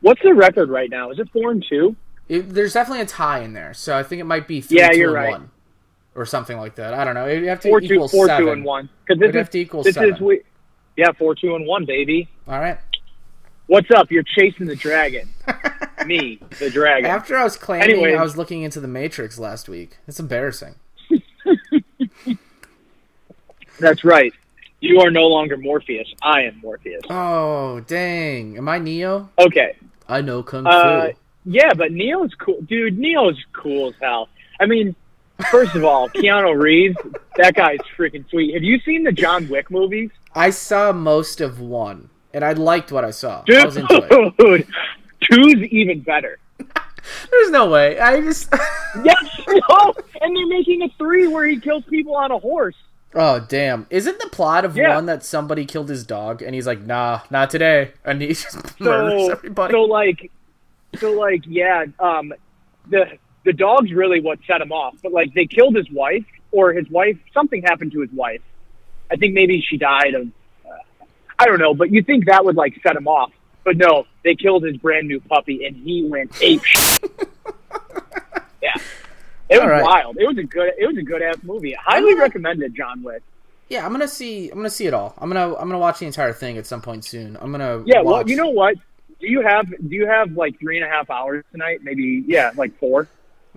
[0.00, 1.10] What's the record right now?
[1.10, 1.94] Is it four and two?
[2.26, 4.92] It, there's definitely a tie in there, so I think it might be three, Yeah,
[4.92, 5.32] you're right.
[5.32, 5.50] one,
[6.18, 6.94] or something like that.
[6.94, 7.28] I don't know.
[7.28, 8.44] It'd have to Four equal two, four seven.
[8.46, 8.88] two and one.
[9.06, 10.14] Because this have is to equal this seven.
[10.14, 10.42] is we.
[10.96, 12.28] Yeah, four two and one, baby.
[12.48, 12.78] All right.
[13.68, 14.10] What's up?
[14.10, 15.28] You're chasing the dragon.
[16.06, 17.06] Me, the dragon.
[17.10, 18.16] After I was claiming Anyways.
[18.18, 19.98] I was looking into the Matrix last week.
[20.08, 20.74] It's embarrassing.
[23.80, 24.32] That's right.
[24.80, 26.08] You are no longer Morpheus.
[26.22, 27.02] I am Morpheus.
[27.10, 28.56] Oh dang!
[28.56, 29.28] Am I Neo?
[29.38, 29.76] Okay.
[30.08, 31.12] I know kung Uh, fu.
[31.44, 32.96] yeah, but Neo's cool, dude.
[32.98, 34.28] Neo's cool as hell.
[34.60, 34.94] I mean,
[35.50, 36.96] first of all, Keanu Reeves,
[37.36, 38.54] that guy's freaking sweet.
[38.54, 42.92] Have you seen the John Wick movies, I saw most of one, and I liked
[42.92, 43.42] what I saw.
[43.48, 43.90] I was dude?
[43.90, 44.66] into it.
[45.30, 46.38] Two's even better.
[47.30, 47.98] There's no way.
[47.98, 48.52] I just.
[49.04, 52.74] Yes, no, and they're making a three where he kills people on a horse.
[53.14, 53.86] oh damn!
[53.90, 54.94] Isn't the plot of Yeah.
[54.94, 58.80] one that somebody killed his dog, and he's like, "Nah, not today," and he just
[58.80, 59.72] murders So, everybody?
[59.72, 60.30] so like,
[60.98, 62.32] so like, yeah, um,
[62.88, 64.94] the the dog's really what set him off.
[65.02, 67.16] But like, they killed his wife, or his wife.
[67.32, 68.40] Something happened to his wife.
[69.10, 70.28] I think maybe she died of.
[70.66, 70.70] Uh,
[71.38, 73.32] I don't know, but you think that would like set him off?
[73.64, 76.64] But no, they killed his brand new puppy, and he went ape.
[76.64, 77.00] shit.
[78.62, 78.74] yeah,
[79.48, 79.82] it was All right.
[79.82, 80.16] wild.
[80.18, 80.72] It was a good.
[80.78, 81.74] It was a good ass movie.
[81.78, 83.22] Highly gonna- recommended, John Wick.
[83.68, 84.48] Yeah, I'm gonna see.
[84.48, 85.14] I'm gonna see it all.
[85.18, 85.54] I'm gonna.
[85.54, 87.36] I'm gonna watch the entire thing at some point soon.
[87.40, 87.82] I'm gonna.
[87.84, 88.76] Yeah, well, you know what?
[89.20, 91.80] Do you have do you have like three and a half hours tonight?
[91.82, 93.08] Maybe yeah, like four.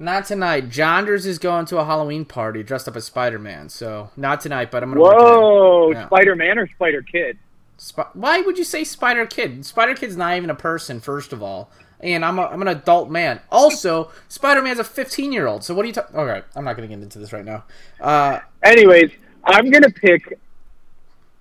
[0.02, 0.70] Not tonight.
[0.70, 3.70] Jonders is going to a Halloween party dressed up as Spider Man.
[3.70, 5.02] So not tonight, but I'm gonna.
[5.02, 5.26] work it in.
[5.26, 6.06] Whoa.
[6.08, 7.38] Spider Man or Spider Kid?
[7.78, 9.64] Sp- Why would you say Spider Kid?
[9.66, 11.70] Spider Kid's not even a person, first of all.
[12.00, 13.42] And I'm, a, I'm an adult man.
[13.52, 15.64] Also, Spider Man's a 15 year old.
[15.64, 16.16] So what are you talking?
[16.16, 17.64] Okay, I'm not gonna get into this right now.
[18.00, 19.12] Uh, Anyways,
[19.44, 20.40] I'm gonna pick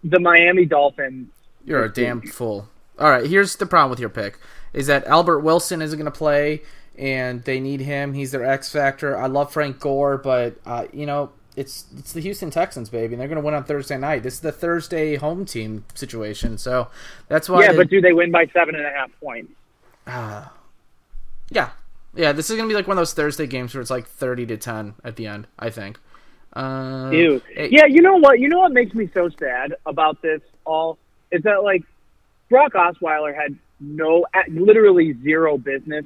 [0.05, 1.29] the Miami Dolphins.
[1.64, 2.68] You're a damn fool.
[2.99, 4.38] All right, here's the problem with your pick:
[4.75, 6.61] is that Albert Wilson isn't going to play,
[6.98, 8.12] and they need him.
[8.14, 9.16] He's their X factor.
[9.18, 13.20] I love Frank Gore, but uh, you know it's it's the Houston Texans, baby, and
[13.20, 14.22] they're going to win on Thursday night.
[14.22, 16.88] This is the Thursday home team situation, so
[17.29, 17.62] that's why.
[17.64, 19.53] yeah, but do they win by seven and a half points?
[21.50, 21.70] yeah,
[22.14, 24.07] yeah, this is going to be like one of those Thursday games where it's like
[24.07, 25.46] thirty to ten at the end.
[25.59, 25.98] I think.
[26.53, 27.42] Uh, Ew.
[27.55, 28.40] it- Yeah, you know what?
[28.40, 30.98] You know what makes me so sad about this all
[31.31, 31.83] is that like
[32.48, 36.05] Brock Osweiler had no, literally zero business.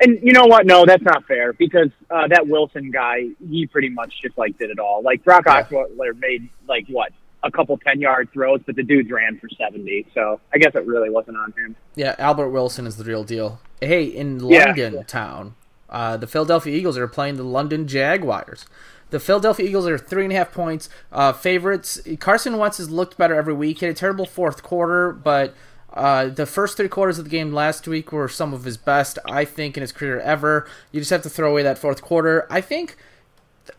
[0.00, 0.66] And you know what?
[0.66, 4.70] No, that's not fair because uh, that Wilson guy, he pretty much just like did
[4.70, 5.02] it all.
[5.02, 5.62] Like Brock Yeah.
[5.62, 10.06] Osweiler made like what a couple ten yard throws, but the dudes ran for seventy.
[10.14, 11.76] So I guess it really wasn't on him.
[11.94, 13.60] Yeah, Albert Wilson is the real deal.
[13.80, 14.66] Hey, in Yeah.
[14.66, 15.54] London town,
[15.88, 18.66] uh, the Philadelphia Eagles are playing the London Jaguars.
[19.10, 22.00] The Philadelphia Eagles are three and a half points uh, favorites.
[22.18, 23.78] Carson Wentz has looked better every week.
[23.78, 25.54] He had a terrible fourth quarter, but
[25.96, 29.18] uh, the first three quarters of the game last week were some of his best,
[29.26, 30.68] I think, in his career ever.
[30.92, 32.46] You just have to throw away that fourth quarter.
[32.50, 32.96] I think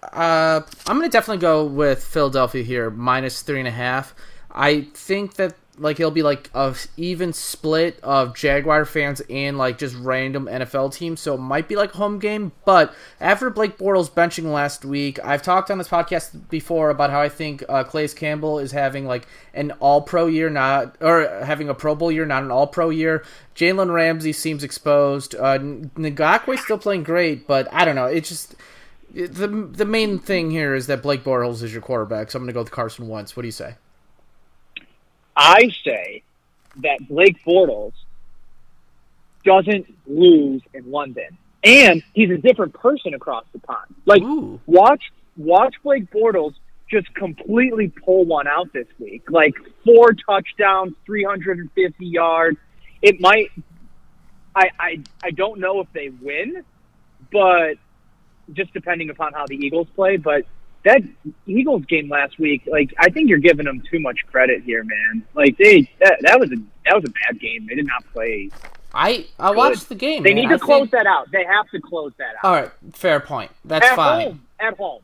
[0.01, 4.15] uh, I'm gonna definitely go with Philadelphia here, minus three and a half.
[4.51, 9.77] I think that like it'll be like a even split of Jaguar fans and like
[9.77, 12.51] just random NFL teams, so it might be like home game.
[12.65, 17.21] But after Blake Bortles benching last week, I've talked on this podcast before about how
[17.21, 21.69] I think uh, Calais Campbell is having like an All Pro year, not or having
[21.69, 23.23] a Pro Bowl year, not an All Pro year.
[23.55, 25.35] Jalen Ramsey seems exposed.
[25.35, 28.05] Uh, Ngakoue's still playing great, but I don't know.
[28.05, 28.55] It just
[29.13, 32.47] the the main thing here is that Blake Bortles is your quarterback, so I'm going
[32.47, 33.35] to go with Carson Wentz.
[33.35, 33.75] What do you say?
[35.37, 36.23] I say
[36.77, 37.93] that Blake Bortles
[39.45, 43.95] doesn't lose in London, and he's a different person across the pond.
[44.05, 44.59] Like Ooh.
[44.65, 45.03] watch
[45.37, 46.55] watch Blake Bortles
[46.89, 49.29] just completely pull one out this week.
[49.29, 49.53] Like
[49.85, 52.57] four touchdowns, 350 yards.
[53.01, 53.51] It might.
[54.55, 56.63] I I I don't know if they win,
[57.31, 57.75] but
[58.53, 60.17] just depending upon how the Eagles play.
[60.17, 60.45] But
[60.87, 61.01] that
[61.45, 65.25] Eagles game last week, like I think you're giving them too much credit here, man.
[65.33, 67.67] Like they that, that was a that was a bad game.
[67.67, 68.49] They did not play.
[68.93, 70.23] I I watched the game.
[70.23, 70.43] They man.
[70.43, 71.29] need to I close think- that out.
[71.31, 72.43] They have to close that out.
[72.43, 73.51] All right, fair point.
[73.65, 74.21] That's at fine.
[74.27, 74.43] home.
[74.59, 75.01] At home.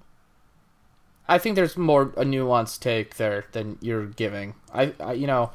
[1.27, 4.55] I think there's more a nuanced take there than you're giving.
[4.73, 5.51] I, I you know,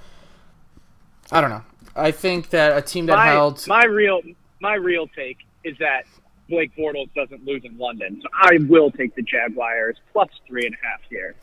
[1.33, 1.63] I don't know.
[1.97, 4.21] I think that a team that my, held my real
[4.61, 6.05] my real take is that
[6.49, 10.75] Blake Bortles doesn't lose in London, so I will take the Jaguars plus three and
[10.75, 11.35] a half here.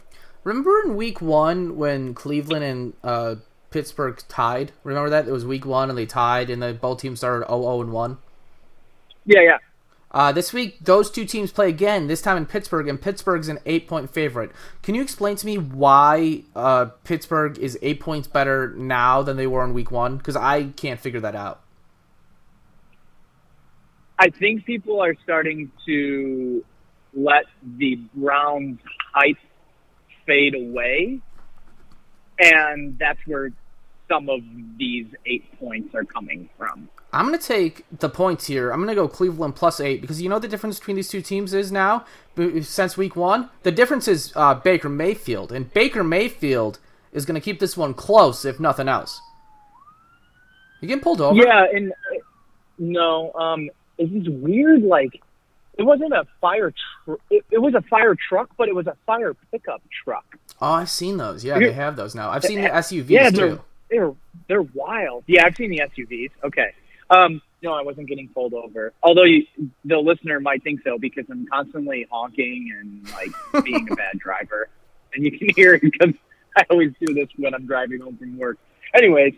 [0.44, 3.36] Remember in week one when Cleveland and uh,
[3.72, 4.72] Pittsburgh tied?
[4.84, 5.28] Remember that?
[5.28, 8.18] It was week one and they tied and the both teams started 0 and 1.
[9.26, 9.58] Yeah, yeah.
[10.12, 13.60] Uh, this week, those two teams play again, this time in Pittsburgh, and Pittsburgh's an
[13.66, 14.52] eight point favorite.
[14.82, 19.46] Can you explain to me why uh, Pittsburgh is eight points better now than they
[19.46, 20.16] were in week one?
[20.16, 21.65] Because I can't figure that out.
[24.18, 26.64] I think people are starting to
[27.14, 27.46] let
[27.78, 28.80] the Browns
[29.14, 29.38] hype
[30.26, 31.20] fade away,
[32.40, 33.52] and that's where
[34.08, 34.42] some of
[34.78, 36.90] these eight points are coming from.
[37.12, 38.72] I'm going to take the points here.
[38.72, 41.22] I'm going to go Cleveland plus eight because you know the difference between these two
[41.22, 42.06] teams is now
[42.62, 43.50] since week one?
[43.64, 45.52] The difference is uh, Baker Mayfield.
[45.52, 46.80] And Baker Mayfield
[47.14, 49.22] is going to keep this one close, if nothing else.
[50.82, 51.36] You getting pulled over?
[51.36, 52.20] Yeah, and uh,
[52.78, 55.22] no, um, it's this weird like
[55.78, 56.72] it wasn't a fire.
[56.72, 60.38] Tr- it, it was a fire truck, but it was a fire pickup truck.
[60.62, 61.44] Oh, I've seen those.
[61.44, 62.30] Yeah, they have those now.
[62.30, 63.36] I've seen the SUVs yeah, too.
[63.36, 64.14] they're they're
[64.48, 65.24] they're wild.
[65.28, 66.32] Yeah, I've seen the SUVs.
[66.44, 66.74] Okay.
[67.10, 68.94] Um, no, I wasn't getting pulled over.
[69.04, 69.46] Although you,
[69.84, 74.70] the listener might think so because I'm constantly honking and like being a bad driver,
[75.14, 76.14] and you can hear it because
[76.56, 78.58] I always do this when I'm driving home from work.
[78.96, 79.34] Anyways,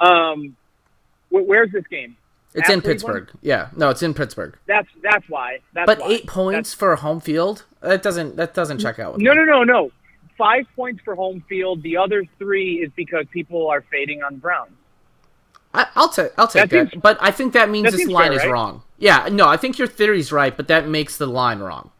[0.00, 0.56] um,
[1.28, 2.16] wh- where's this game?
[2.54, 2.80] It's in?
[2.80, 3.30] Pittsburgh.
[3.42, 4.56] Yeah, no, it's in Pittsburgh.
[4.66, 5.58] That's that's why.
[5.74, 6.08] That's But why.
[6.08, 7.64] eight points for a home field?
[7.82, 9.38] That doesn't that doesn't check out with No, me.
[9.38, 9.90] no, no, no.
[10.38, 11.82] Five points for home field.
[11.82, 14.72] The other three is because people are fading on Browns.
[15.74, 18.06] I, I'll take I'll take That that, seems- but I think that means that this
[18.08, 18.52] line fair, is right?
[18.52, 18.82] wrong.
[18.98, 21.90] Yeah, no, I think your theory's right, but that makes the line wrong.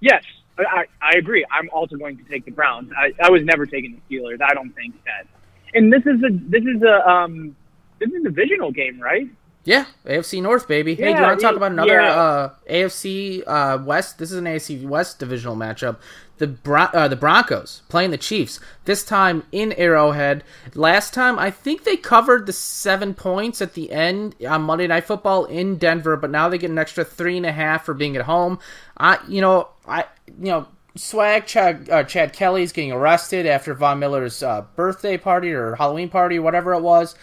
[0.00, 0.24] Yes,
[0.58, 1.44] I, I, I agree.
[1.50, 2.90] I'm also going to take the Browns.
[2.96, 4.40] I, I was never taking the Steelers.
[4.42, 5.26] I don't think that.
[5.74, 7.56] And this is a this is a um
[7.98, 9.28] this is a divisional game, right?
[9.64, 10.94] Yeah, AFC North, baby.
[10.94, 12.14] hey, do you want to talk about another yeah.
[12.14, 14.18] uh, AFC uh, West?
[14.18, 15.96] This is an AFC West divisional matchup.
[16.36, 20.44] The Bron- uh, the Broncos playing the Chiefs this time in Arrowhead.
[20.74, 25.04] Last time, I think they covered the seven points at the end on Monday Night
[25.04, 28.16] Football in Denver, but now they get an extra three and a half for being
[28.16, 28.58] at home.
[28.98, 30.04] I, you know, I,
[30.38, 30.68] you know.
[30.96, 36.08] Swag Chad, uh, Chad Kelly's getting arrested after Von Miller's uh, birthday party or Halloween
[36.08, 37.16] party, whatever it was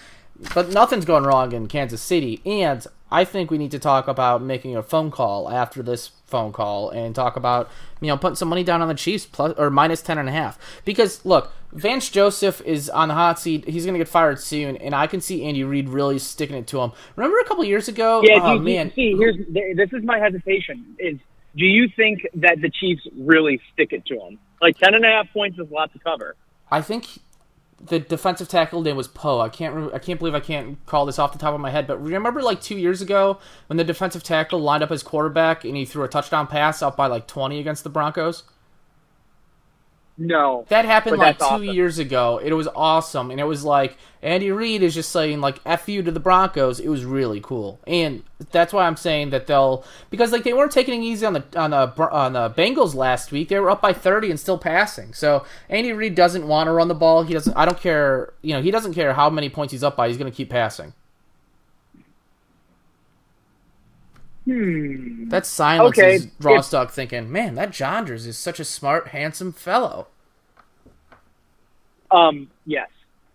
[0.54, 2.42] but nothing's going wrong in Kansas City.
[2.46, 6.54] And I think we need to talk about making a phone call after this phone
[6.54, 9.70] call and talk about you know putting some money down on the Chiefs plus or
[9.70, 10.58] minus ten and a half.
[10.86, 13.68] Because look, Vance Joseph is on the hot seat.
[13.68, 16.68] He's going to get fired soon, and I can see Andy Reid really sticking it
[16.68, 16.94] to him.
[17.16, 18.22] Remember a couple years ago?
[18.24, 18.40] Yeah.
[18.42, 20.96] oh do, man, see, here's this is my hesitation.
[20.98, 21.18] Is
[21.56, 24.40] do you think that the Chiefs really stick it to him?
[24.62, 26.36] Like ten and a half points is a lot to cover.
[26.72, 27.20] I think
[27.84, 29.40] the defensive tackle name was Poe.
[29.40, 29.74] I can't.
[29.74, 31.88] Re- I can't believe I can't call this off the top of my head.
[31.88, 35.76] But remember, like two years ago, when the defensive tackle lined up as quarterback and
[35.76, 38.44] he threw a touchdown pass up by like twenty against the Broncos.
[40.22, 40.66] No.
[40.70, 41.64] That happened like two awesome.
[41.64, 42.40] years ago.
[42.44, 46.04] It was awesome, and it was like Andy Reid is just saying like "f you"
[46.04, 46.80] to the Broncos.
[46.80, 50.72] It was really cool, and that's why I'm saying that they'll because like they weren't
[50.72, 53.50] taking it easy on the on uh, the on the Bengals last week.
[53.50, 55.14] They were up by 30 and still passing.
[55.14, 57.24] So Andy Reid doesn't want to run the ball.
[57.24, 57.56] He doesn't.
[57.58, 58.34] I don't care.
[58.44, 60.08] You know, he doesn't care how many points he's up by.
[60.08, 60.94] He's going to keep passing.
[64.46, 65.30] Hmm.
[65.30, 69.54] That silence Okay, is Ross Dog thinking, man, that Jonders is such a smart, handsome
[69.54, 70.08] fellow.
[72.10, 72.50] Um.
[72.66, 72.90] Yes,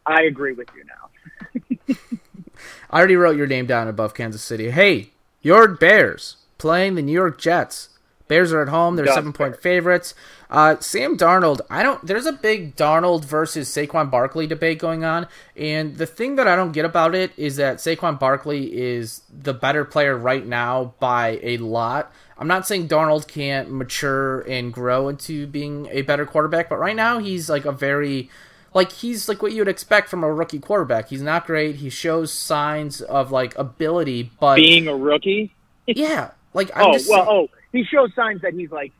[0.05, 1.97] I agree with you now.
[2.91, 4.71] I already wrote your name down above Kansas City.
[4.71, 5.11] Hey,
[5.43, 7.91] your Bears playing the New York Jets.
[8.29, 8.97] Bears are at home.
[8.97, 10.15] They're seven point favorites.
[10.51, 11.61] Uh, Sam Darnold.
[11.71, 12.05] I don't.
[12.07, 16.57] There's a big Darnold versus Saquon Barkley debate going on, and the thing that I
[16.57, 21.39] don't get about it is that Saquon Barkley is the better player right now by
[21.43, 22.13] a lot.
[22.39, 26.97] I'm not saying Darnold can't mature and grow into being a better quarterback, but right
[26.97, 28.29] now he's like a very
[28.75, 31.09] like he's like what you would expect from a rookie quarterback.
[31.09, 31.77] He's not great.
[31.77, 35.55] He shows signs of like ability, but Being a rookie.
[35.87, 37.25] yeah, like I'm oh just well.
[37.25, 38.93] saying- Oh, he shows signs that he's like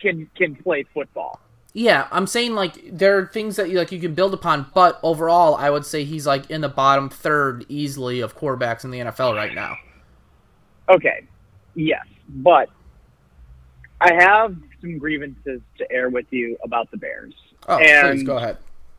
[0.00, 1.40] can can play football.
[1.72, 4.98] yeah, I'm saying like there are things that you like you can build upon, but
[5.02, 9.00] overall, I would say he's like in the bottom third easily of quarterbacks in the
[9.00, 9.76] NFL right now.
[10.88, 11.24] Okay.
[11.74, 12.68] yes, but
[14.00, 17.34] I have some grievances to air with you about the Bears.
[17.68, 18.56] Oh, and please go ahead.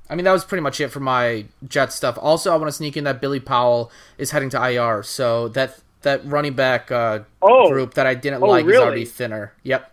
[0.10, 2.18] I mean, that was pretty much it for my Jet stuff.
[2.22, 5.80] Also, I want to sneak in that Bilal Powell is heading to IR, so that
[6.02, 7.70] that running back uh, Oh.
[7.70, 9.54] group that I didn't Oh, like is already thinner.
[9.64, 9.88] Yep.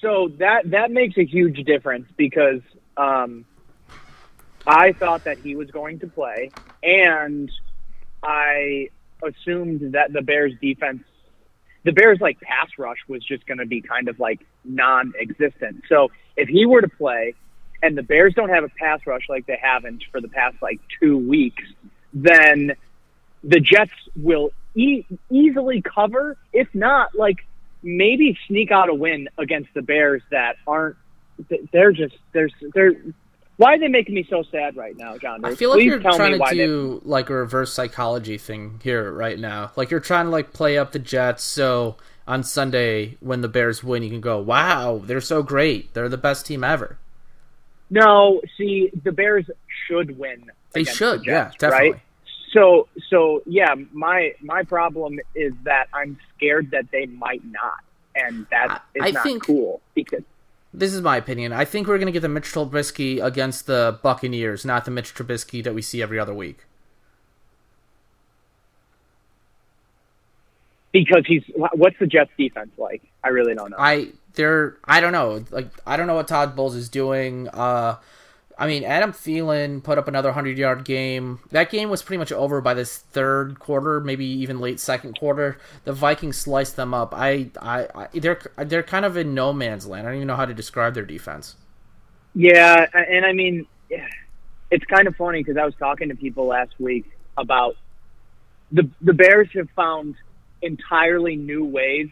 [0.00, 2.60] So that that makes a huge difference because
[2.96, 3.44] um,
[4.66, 6.50] I thought that he was going to play,
[6.82, 7.50] and
[8.22, 8.90] I
[9.22, 11.02] assumed that the Bears defense,
[11.84, 15.84] the Bears like pass rush was just going to be kind of like non-existent.
[15.88, 17.34] So if he were to play,
[17.82, 20.80] and the Bears don't have a pass rush like they haven't for the past like
[21.00, 21.64] two weeks,
[22.12, 22.74] then
[23.44, 26.36] the Jets will e- easily cover.
[26.52, 27.38] If not, like
[27.82, 30.96] maybe sneak out a win against the Bears that aren't.
[31.72, 32.92] They're just they're they're.
[33.58, 35.42] Why are they making me so sad right now, John?
[35.44, 38.80] I feel like Please you're trying to why they- do like a reverse psychology thing
[38.82, 39.72] here right now.
[39.76, 41.96] Like you're trying to like play up the Jets so
[42.26, 45.94] on Sunday when the Bears win you can go, "Wow, they're so great.
[45.94, 46.98] They're the best team ever."
[47.88, 49.46] No, see, the Bears
[49.86, 50.50] should win.
[50.72, 51.20] They should.
[51.20, 51.92] the yeah, definitely.
[51.92, 52.00] Right?
[52.56, 57.80] So, so yeah, my my problem is that I'm scared that they might not,
[58.14, 60.22] and that is I not think- cool because
[60.72, 61.52] This is my opinion.
[61.52, 65.14] I think we're going to get the Mitch Trubisky against the Buccaneers, not the Mitch
[65.14, 66.60] Trubisky that we see every other week.
[70.92, 71.42] because he's
[71.74, 73.02] what's the Jets defense like?
[73.22, 73.76] I really don't know.
[73.78, 75.44] I they're I don't know.
[75.50, 77.48] Like I don't know what Todd Bowles is doing.
[77.48, 77.96] Uh
[78.58, 81.40] I mean, Adam Thielen put up another 100-yard game.
[81.50, 85.58] That game was pretty much over by this third quarter, maybe even late second quarter.
[85.84, 87.12] The Vikings sliced them up.
[87.14, 90.06] I, I, I they're they're kind of in no man's land.
[90.06, 91.56] I don't even know how to describe their defense.
[92.34, 93.66] Yeah, and I mean,
[94.70, 97.04] it's kind of funny because I was talking to people last week
[97.36, 97.76] about
[98.72, 100.14] the the Bears have found
[100.62, 102.08] entirely new ways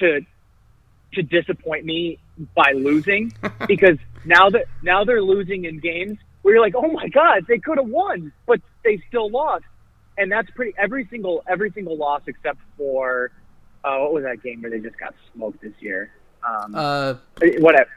[0.00, 0.20] to
[1.14, 2.18] to disappoint me
[2.54, 3.32] by losing
[3.68, 7.58] because now that now they're losing in games where you're like, oh my god, they
[7.58, 9.64] could have won, but they still lost,
[10.18, 13.30] and that's pretty every single every single loss except for
[13.84, 16.10] uh, what was that game where they just got smoked this year?
[16.46, 17.14] Um, Uh
[17.58, 17.90] whatever,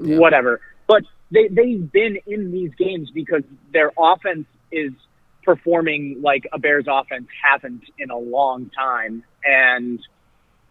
[0.00, 0.18] Yeah.
[0.18, 0.60] whatever.
[0.86, 4.92] But they they've been in these games because their offense is
[5.44, 9.98] performing like a Bears offense hasn't in a long time, and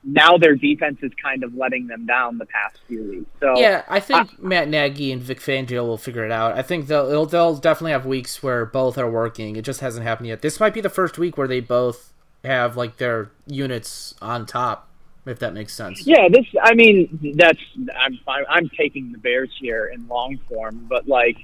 [0.03, 3.29] now their defense is kind of letting them down the past few weeks.
[3.39, 6.57] So Yeah, I uh, think Matt Nagy and Vic Fangio will figure it out.
[6.57, 9.55] I think they'll they'll, they'll definitely have weeks where both are working.
[9.55, 10.41] It just hasn't happened yet.
[10.41, 14.89] This might be the first week where they both have like their units on top,
[15.25, 16.05] if that makes sense.
[16.05, 16.45] Yeah, this.
[16.61, 17.59] I mean, that's.
[17.95, 18.19] I'm.
[18.27, 21.37] I'm taking the Bears here in long form, but like,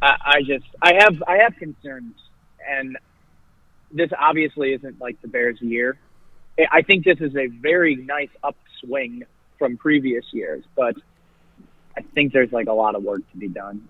[0.00, 0.66] I, I just.
[0.80, 1.22] I have.
[1.26, 2.14] I have concerns,
[2.68, 2.96] and
[3.90, 5.98] this obviously isn't like the Bears' year.
[6.58, 9.24] I- I think this is a very nice upswing
[9.58, 10.96] from previous years, but
[11.96, 13.88] I think there's like a lot of work to be done.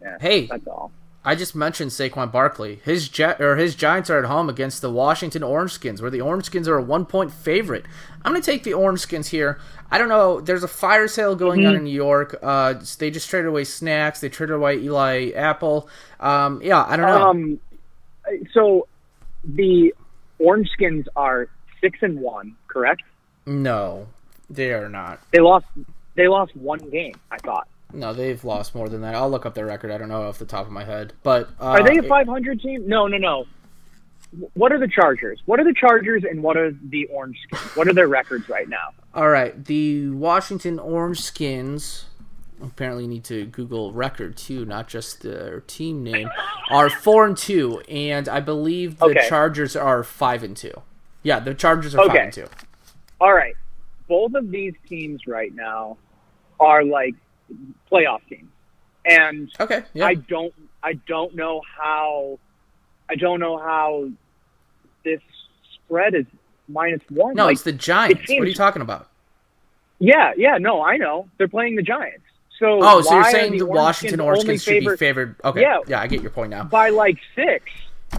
[0.00, 0.46] Yeah, Hey.
[0.46, 0.90] that's all.
[1.24, 2.80] I just mentioned Saquon Barkley.
[2.84, 6.20] His jet or his Giants are at home against the Washington Orange Skins, where the
[6.20, 7.84] Orange Skins are a one point favorite.
[8.24, 9.60] I'm gonna take the Orange Skins here.
[9.88, 10.40] I don't know.
[10.40, 12.36] There's a fire sale going on in New York.
[12.42, 14.20] Uh, they just traded away snacks.
[14.20, 15.88] They traded away Eli Apple.
[16.18, 17.28] Um, yeah, I don't know.
[17.28, 17.60] Um,
[18.52, 18.88] so
[19.44, 19.94] the
[20.40, 21.48] Orange Skins are
[21.82, 23.02] six and one, correct?
[23.44, 24.06] no,
[24.48, 25.20] they are not.
[25.32, 25.66] They lost.
[26.14, 27.14] They lost one game.
[27.30, 27.66] I thought.
[27.94, 29.14] No, they've lost more than that.
[29.14, 29.90] I'll look up their record.
[29.90, 32.08] I don't know off the top of my head, but uh, Are they a it-
[32.08, 32.88] 500 team?
[32.88, 33.44] No, no, no.
[34.54, 35.40] What are the Chargers?
[35.44, 37.76] What are the Chargers and what are the Orange Skins?
[37.76, 38.92] What are their records right now?
[39.14, 42.06] All right, the Washington Orange Skins.
[42.62, 46.30] Apparently, need to Google record too, not just their team name.
[46.70, 49.28] Are four and two, and I believe the Okay.
[49.28, 50.80] Chargers are five and two.
[51.22, 52.24] Yeah, the Chargers are five Okay.
[52.24, 52.46] and two.
[53.20, 53.54] All right.
[54.08, 55.96] Both of these teams right now
[56.60, 57.14] are like
[57.90, 58.48] playoff teams.
[59.04, 60.52] And Okay, yeah, I don't
[60.82, 62.38] I don't know how
[63.10, 64.08] I don't know how
[65.04, 65.20] this
[65.74, 66.26] spread is
[66.68, 67.34] minus 1.
[67.34, 68.22] no, Like, it's the Giants.
[68.22, 69.08] it seems- what are you talking about?
[69.98, 71.28] Yeah, yeah, no, I know.
[71.36, 72.24] They're playing the Giants.
[72.58, 75.36] So Oh, so you're saying the Washington Skins Orange only Skins should be favored- favored?
[75.44, 75.78] Okay, Yeah.
[75.88, 76.64] yeah, I get your point now.
[76.64, 77.64] by like six.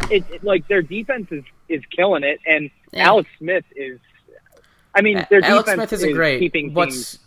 [0.09, 3.07] It, it- like their defense is is killing it, and Yeah.
[3.07, 3.99] Alex Smith is.
[4.95, 6.39] I mean, their Alex defense Smith isn't is great.
[6.39, 6.73] keeping.
[6.73, 7.19] What's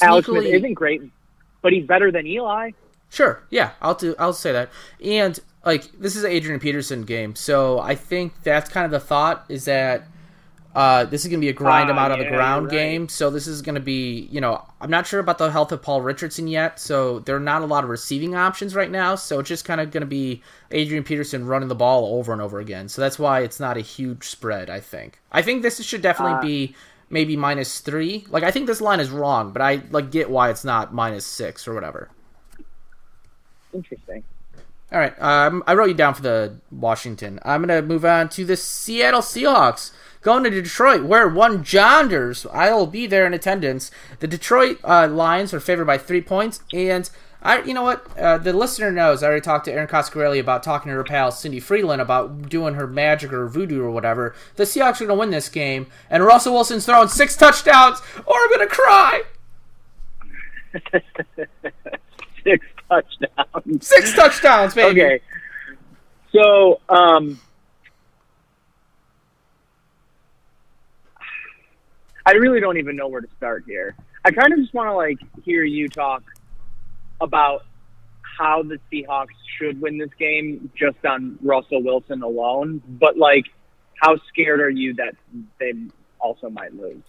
[0.00, 1.02] Alex Smith isn't great,
[1.62, 2.70] but he's better than Eli.
[3.10, 4.14] Sure, yeah, I'll do.
[4.18, 4.70] I'll say that.
[5.04, 9.00] And like this is an Adrian Peterson game, so I think that's kind of the
[9.00, 10.06] thought is that
[10.72, 12.72] Uh, this is going to be a grind them out on the ground right.
[12.72, 13.08] game.
[13.08, 15.82] So this is going to be, you know, I'm not sure about the health of
[15.82, 16.78] Paul Richardson yet.
[16.78, 19.16] So there are not a lot of receiving options right now.
[19.16, 22.40] So it's just kind of going to be Adrian Peterson running the ball over and
[22.40, 22.88] over again.
[22.88, 24.70] So that's why it's not a huge spread.
[24.70, 25.18] I think.
[25.32, 26.40] I think this should definitely Ah.
[26.40, 26.74] be
[27.10, 28.24] maybe minus three.
[28.30, 31.26] Like I think this line is wrong, but I like get why it's not minus
[31.26, 32.10] six or whatever.
[33.74, 34.22] Interesting.
[34.92, 37.38] All right, um, I wrote you down for the Washington.
[37.44, 39.92] I'm gonna move on to the Seattle Seahawks
[40.22, 42.46] going to Detroit, where one Jonders.
[42.52, 43.90] I'll be there in attendance.
[44.18, 47.08] The Detroit uh, Lions are favored by three points, and
[47.42, 49.22] I, you know what, uh, the listener knows.
[49.22, 52.74] I already talked to Erin Coscarelli about talking to her pal Cindy Frelund about doing
[52.74, 54.34] her magic or voodoo or whatever.
[54.56, 58.50] The Seahawks are gonna win this game, and Russell Wilson's throwing six touchdowns, or I'm
[58.50, 59.22] gonna cry.
[62.44, 63.86] Six touchdowns.
[63.86, 65.02] Six touchdowns, baby.
[65.02, 65.20] Okay.
[66.32, 67.40] So, um,
[72.30, 73.96] I really don't even know where to start here.
[74.24, 76.22] I kind of just want to like hear you talk
[77.20, 77.64] about
[78.38, 83.46] how the Seahawks should win this game just on Russell Wilson alone, but like
[83.96, 85.16] how scared are you that
[85.58, 85.72] they
[86.20, 87.02] also might lose?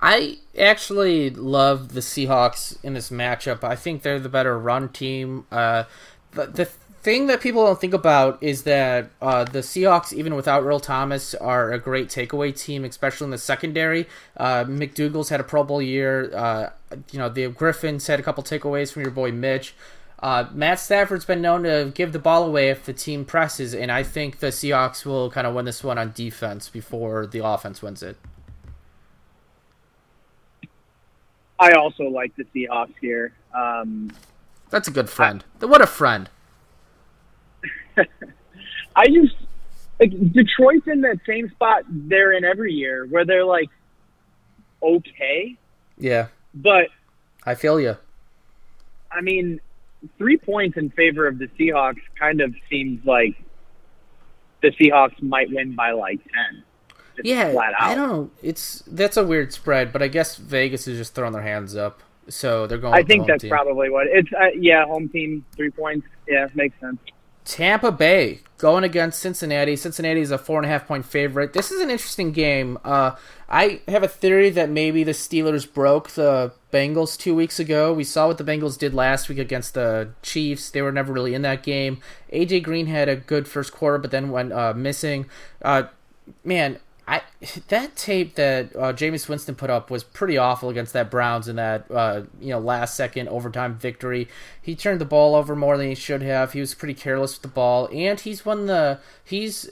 [0.00, 3.62] I actually love the Seahawks in this matchup.
[3.62, 5.46] I think they're the better run team.
[5.52, 5.84] Uh,
[6.30, 6.68] the, the
[7.02, 11.34] thing that people don't think about is that uh, the Seahawks, even without Earl Thomas,
[11.34, 14.06] are a great takeaway team, especially in the secondary.
[14.36, 16.34] Uh, McDougald's had a Pro Bowl year.
[16.34, 16.70] Uh,
[17.10, 19.74] you know, the Griffins had a couple takeaways from your boy Mitch.
[20.20, 23.90] Uh, Matt Stafford's been known to give the ball away if the team presses, and
[23.90, 27.82] I think the Seahawks will kind of win this one on defense before the offense
[27.82, 28.16] wins it.
[31.58, 33.32] I also like the Seahawks here.
[33.52, 34.12] Um,
[34.70, 35.44] That's a good friend.
[35.58, 36.28] what a friend.
[38.96, 39.34] I just
[40.00, 43.68] like Detroit's in that same spot they're in every year where they're like
[44.82, 45.56] okay,
[45.98, 46.88] Yeah, but
[47.44, 47.96] I feel you.
[49.10, 49.60] I mean,
[50.18, 53.36] three points in favor of the Seahawks kind of seems like
[54.62, 56.62] the Seahawks might win by like ten.
[57.16, 57.54] Just Yeah.
[57.78, 58.30] I don't know.
[58.42, 62.00] It's that's a weird spread, but I guess Vegas is just throwing their hands up,
[62.28, 62.94] so they're going.
[62.94, 63.50] I think that's team.
[63.50, 64.30] probably what it's.
[64.32, 66.06] Uh, yeah, home team three points.
[66.26, 66.98] Yeah, makes sense.
[67.44, 69.74] Tampa Bay going against Cincinnati.
[69.74, 71.52] Cincinnati is a four and a half point favorite.
[71.52, 72.78] This is an interesting game.
[72.84, 73.16] Uh,
[73.48, 77.92] I have a theory that maybe the Steelers broke the Bengals two weeks ago.
[77.92, 80.70] We saw what the Bengals did last week against the Chiefs.
[80.70, 82.00] They were never really in that game.
[82.32, 85.26] AJ Green had a good first quarter, but then went uh, missing.
[85.60, 85.84] Uh,
[86.44, 87.22] man, I
[87.68, 91.56] that tape that uh, Jameis Winston put up was pretty awful against that Browns in
[91.56, 94.28] that uh, you know last second overtime victory.
[94.60, 96.52] He turned the ball over more than he should have.
[96.52, 99.70] He was pretty careless with the ball, and he's won the he's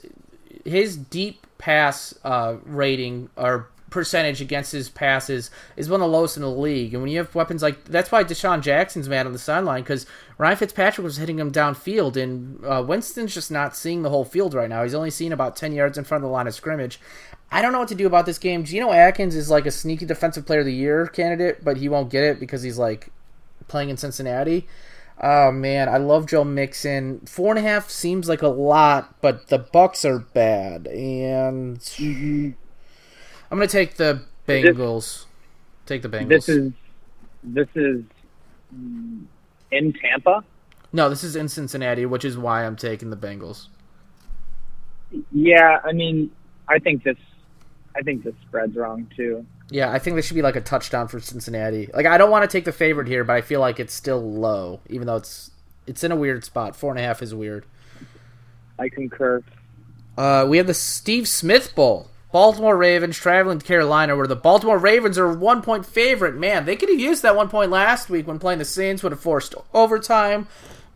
[0.65, 6.37] his deep pass uh, rating or percentage against his passes is one of the lowest
[6.37, 6.93] in the league.
[6.93, 10.07] And when you have weapons like that's why DeSean Jackson's mad on the sideline because
[10.39, 14.55] Ryan Fitzpatrick was hitting him downfield, and uh, Winston's just not seeing the whole field
[14.55, 14.81] right now.
[14.81, 16.99] He's only seeing about ten yards in front of the line of scrimmage.
[17.51, 18.63] I don't know what to do about this game.
[18.63, 22.09] Geno Atkins is like a sneaky defensive player of the year candidate, but he won't
[22.09, 23.09] get it because he's like
[23.67, 24.67] playing in Cincinnati.
[25.21, 27.19] Oh man, I love Joe Mixon.
[27.27, 31.79] Four and a half seems like a lot, but the Bucks are bad, and
[33.51, 35.25] I'm gonna take the Bengals.
[35.85, 36.29] Take the Bengals.
[36.29, 36.71] This is
[37.43, 38.03] this is
[38.71, 40.43] in Tampa.
[40.93, 43.67] no, this is in Cincinnati, which is why I'm taking the Bengals.
[45.31, 46.31] Yeah, I mean,
[46.67, 47.17] I think this.
[47.93, 49.45] I think this spread's wrong too.
[49.69, 51.89] Yeah, I think this should be like a touchdown for Cincinnati.
[51.93, 54.21] Like I don't want to take the favorite here, but I feel like it's still
[54.21, 55.51] low, even though it's
[55.85, 56.75] it's in a weird spot.
[56.75, 57.65] Four and a half is weird.
[58.79, 59.43] I concur.
[60.17, 62.07] Uh, we have the Steve Smith Bowl.
[62.31, 66.35] Baltimore Ravens traveling to Carolina, where the Baltimore Ravens are one point favorite.
[66.35, 69.11] Man, they could have used that one point last week when playing the Saints, would
[69.11, 70.47] have forced overtime.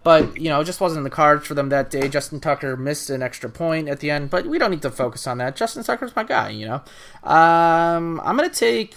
[0.03, 2.07] But, you know, it just wasn't in the cards for them that day.
[2.07, 5.25] Justin Tucker missed an extra point at the end, but we don't need to focus
[5.25, 5.55] on that.
[5.55, 6.75] Justin Tucker's my guy, you know?
[7.23, 8.93] Um, I'm going to take.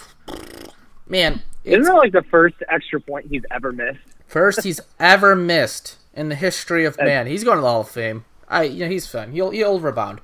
[1.09, 4.01] Man, Isn't that like the first extra point he's ever missed?
[4.27, 7.27] first he's ever missed in the history of man.
[7.27, 8.27] He's going to the Hall of Fame.
[8.47, 9.33] I, you know, he's fun.
[9.33, 10.21] He'll he'll rebound.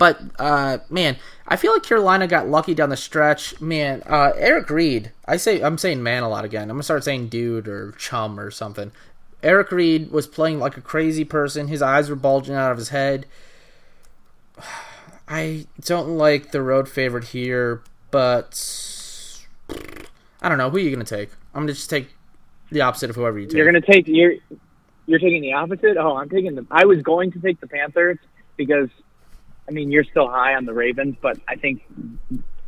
[0.00, 3.60] But uh, man, I feel like Carolina got lucky down the stretch.
[3.60, 5.12] Man, uh, Eric Reid.
[5.26, 6.62] I say I'm saying man a lot again.
[6.62, 8.92] I'm gonna start saying dude or chum or something.
[9.42, 11.68] Eric Reid was playing like a crazy person.
[11.68, 13.26] His eyes were bulging out of his head.
[15.28, 19.38] I don't like the road favorite here, but
[20.40, 20.70] I don't know.
[20.70, 21.28] Who are you gonna take?
[21.54, 22.08] I'm gonna just take
[22.72, 23.56] the opposite of whoever you take.
[23.58, 24.36] You're gonna take you're
[25.04, 25.98] you're taking the opposite.
[25.98, 26.66] Oh, I'm taking the.
[26.70, 28.16] I was going to take the Panthers
[28.56, 28.88] because,
[29.70, 31.82] I mean, you're still high on the Ravens, but I think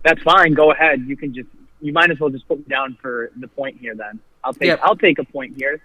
[0.05, 0.55] that's fine.
[0.55, 1.03] Go ahead.
[1.05, 1.49] You can just
[1.81, 3.97] you might as well just put me down for the point here.
[3.97, 4.81] Then I'll take Yep.
[4.85, 5.83] I'll take a point here.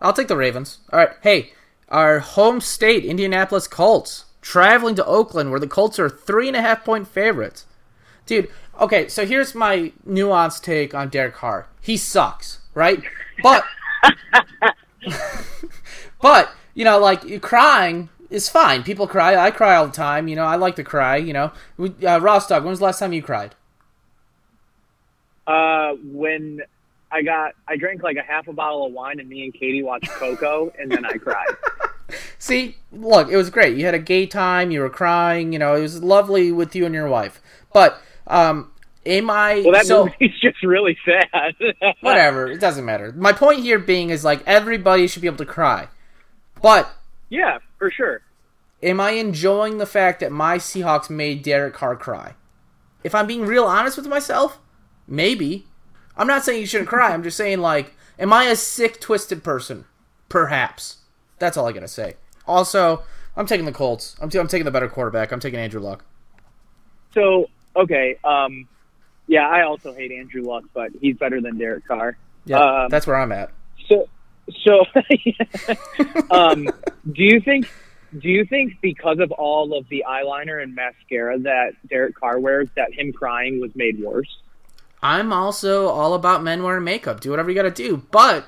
[0.00, 0.78] I'll take the Ravens.
[0.92, 1.10] All right.
[1.22, 1.52] Hey,
[1.88, 6.62] our home state, Indianapolis Colts, traveling to Oakland, where the Colts are three and a
[6.62, 7.66] half point favorites.
[8.26, 8.48] Dude,
[8.80, 11.66] okay, so here's my nuanced take on Derek Carr.
[11.80, 13.02] He sucks, right?
[13.42, 13.64] But,
[16.22, 18.82] but you know, like crying is fine.
[18.82, 19.36] People cry.
[19.36, 20.28] I cry all the time.
[20.28, 21.16] You know, I like to cry.
[21.16, 22.62] You know, we, uh, Ross Dog.
[22.62, 23.54] When was the last time you cried?
[25.46, 26.62] Uh, when
[27.10, 29.82] I got I drank like a half a bottle of wine and me and Katie
[29.82, 31.48] watched Coco and then I cried.
[32.38, 33.76] See, look, it was great.
[33.76, 34.70] You had a gay time.
[34.70, 35.52] You were crying.
[35.52, 37.40] You know, it was lovely with you and your wife.
[37.72, 38.72] But, um,
[39.06, 39.62] am I?
[39.64, 41.54] Well, that so, movie's just really sad.
[42.00, 42.50] whatever.
[42.50, 43.12] It doesn't matter.
[43.12, 45.88] My point here being is like everybody should be able to cry.
[46.60, 46.92] But
[47.30, 48.20] yeah, for sure.
[48.82, 52.34] am I enjoying the fact that my Seahawks made Derek Carr cry?
[53.02, 54.58] If I'm being real honest with myself,
[55.08, 55.66] maybe.
[56.16, 57.12] I'm not saying you shouldn't cry.
[57.14, 59.86] I'm just saying like, am I a sick, twisted person?
[60.28, 60.98] Perhaps.
[61.38, 62.16] That's all I gotta say.
[62.46, 63.02] Also,
[63.36, 64.16] I'm taking the Colts.
[64.20, 65.32] I'm, t- I'm taking the better quarterback.
[65.32, 66.04] I'm taking Andrew Luck.
[67.14, 68.68] So okay, um,
[69.26, 72.16] yeah, I also hate Andrew Luck, but he's better than Derek Carr.
[72.44, 73.50] Yeah, Um, that's where I'm at.
[73.88, 74.08] So,
[74.64, 74.84] so,
[76.30, 76.64] um,
[77.12, 77.70] do you think?
[78.18, 82.68] Do you think because of all of the eyeliner and mascara that Derek Carr wears,
[82.74, 84.28] that him crying was made worse?
[85.02, 87.20] I'm also all about men wearing makeup.
[87.20, 88.46] Do whatever you got to do, but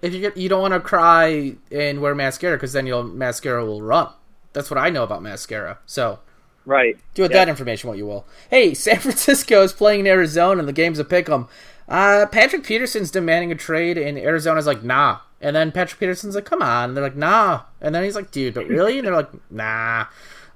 [0.00, 3.64] if you get, you don't want to cry and wear mascara because then your mascara
[3.66, 4.08] will run.
[4.54, 5.78] That's what I know about mascara.
[5.84, 6.20] So
[6.64, 6.96] Right.
[7.14, 7.38] do with Yeah.
[7.44, 8.26] that information what you will.
[8.48, 11.48] Hey, San Francisco is playing in Arizona, and the game's a pick 'em.
[11.90, 15.18] Uh, Patrick Peterson's demanding a trade, and Arizona's like, nah.
[15.40, 16.90] And then Patrick Peterson's like, come on.
[16.90, 17.62] And they're like, nah.
[17.80, 18.98] And then he's like, dude, but really?
[18.98, 20.06] And they're like, nah.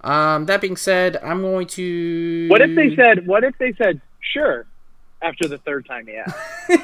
[0.03, 2.49] Um, that being said, I'm going to.
[2.49, 3.27] What if they said?
[3.27, 4.67] What if they said sure
[5.23, 6.09] after the third time?
[6.09, 6.31] Yeah.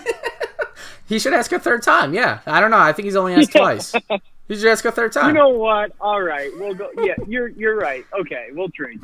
[1.10, 2.14] He should ask a third time.
[2.14, 2.78] Yeah, I don't know.
[2.78, 3.92] I think he's only asked twice.
[4.46, 5.34] He should ask a third time.
[5.34, 5.92] You know what?
[6.00, 6.88] All right, we'll go.
[7.02, 8.06] Yeah, you're you're right.
[8.20, 9.00] Okay, we'll trade.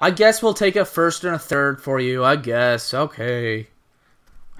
[0.00, 2.24] I guess we'll take a first and a third for you.
[2.24, 2.94] I guess.
[2.94, 3.68] Okay.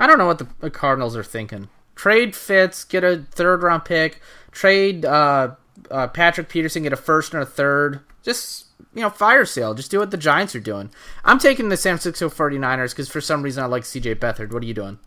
[0.00, 1.68] I don't know what the, Cardinals are thinking.
[1.94, 4.20] Trade Fitz, get a third round pick.
[4.50, 5.54] Trade uh,
[5.90, 8.00] uh, Patrick Peterson, get a first and a third.
[8.22, 9.74] Just you know, fire sale.
[9.74, 10.90] Just do what the Giants are doing.
[11.22, 14.52] I'm taking the San Francisco 49ers because for some reason I like CJ Beathard.
[14.52, 14.98] What are you doing?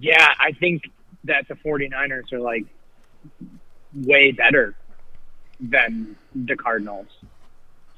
[0.00, 0.90] Yeah, I think
[1.24, 2.66] that the 49ers are like
[3.94, 4.74] way better
[5.58, 7.08] than the Cardinals.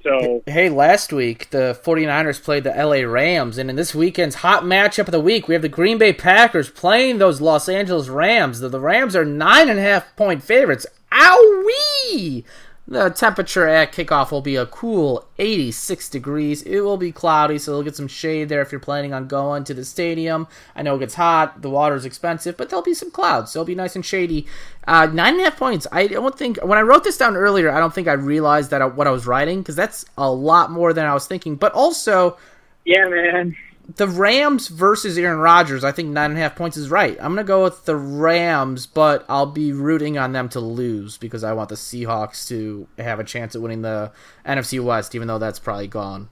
[0.05, 4.62] So Hey, last week the 49ers played the LA Rams, and in this weekend's hot
[4.62, 8.61] matchup of the week, we have the Green Bay Packers playing those Los Angeles Rams.
[8.61, 10.86] The, the Rams are nine and a half point favorites.
[11.11, 12.44] Owie!
[12.87, 16.61] The temperature at kickoff will be a cool 86 degrees.
[16.62, 19.64] It will be cloudy, so they'll get some shade there if you're planning on going
[19.64, 20.47] to the stadium.
[20.76, 23.66] I know it gets hot, the water's expensive, but there'll be some clouds, so it'll
[23.66, 24.47] be nice and shady.
[24.87, 25.87] Uh, nine and a half points.
[25.93, 28.82] I don't think when I wrote this down earlier, I don't think I realized that
[28.82, 31.57] I, what I was writing because that's a lot more than I was thinking.
[31.57, 32.37] But also,
[32.85, 33.57] yeah, man.
[33.97, 37.16] The Rams versus Aaron Rodgers, I think nine and a half points is right.
[37.20, 41.45] I'm gonna go with the Rams, but I'll be rooting on them to lose because
[41.45, 44.12] I want the Seahawks to have a chance at winning the
[44.47, 46.28] NFC West, even though that's probably gone.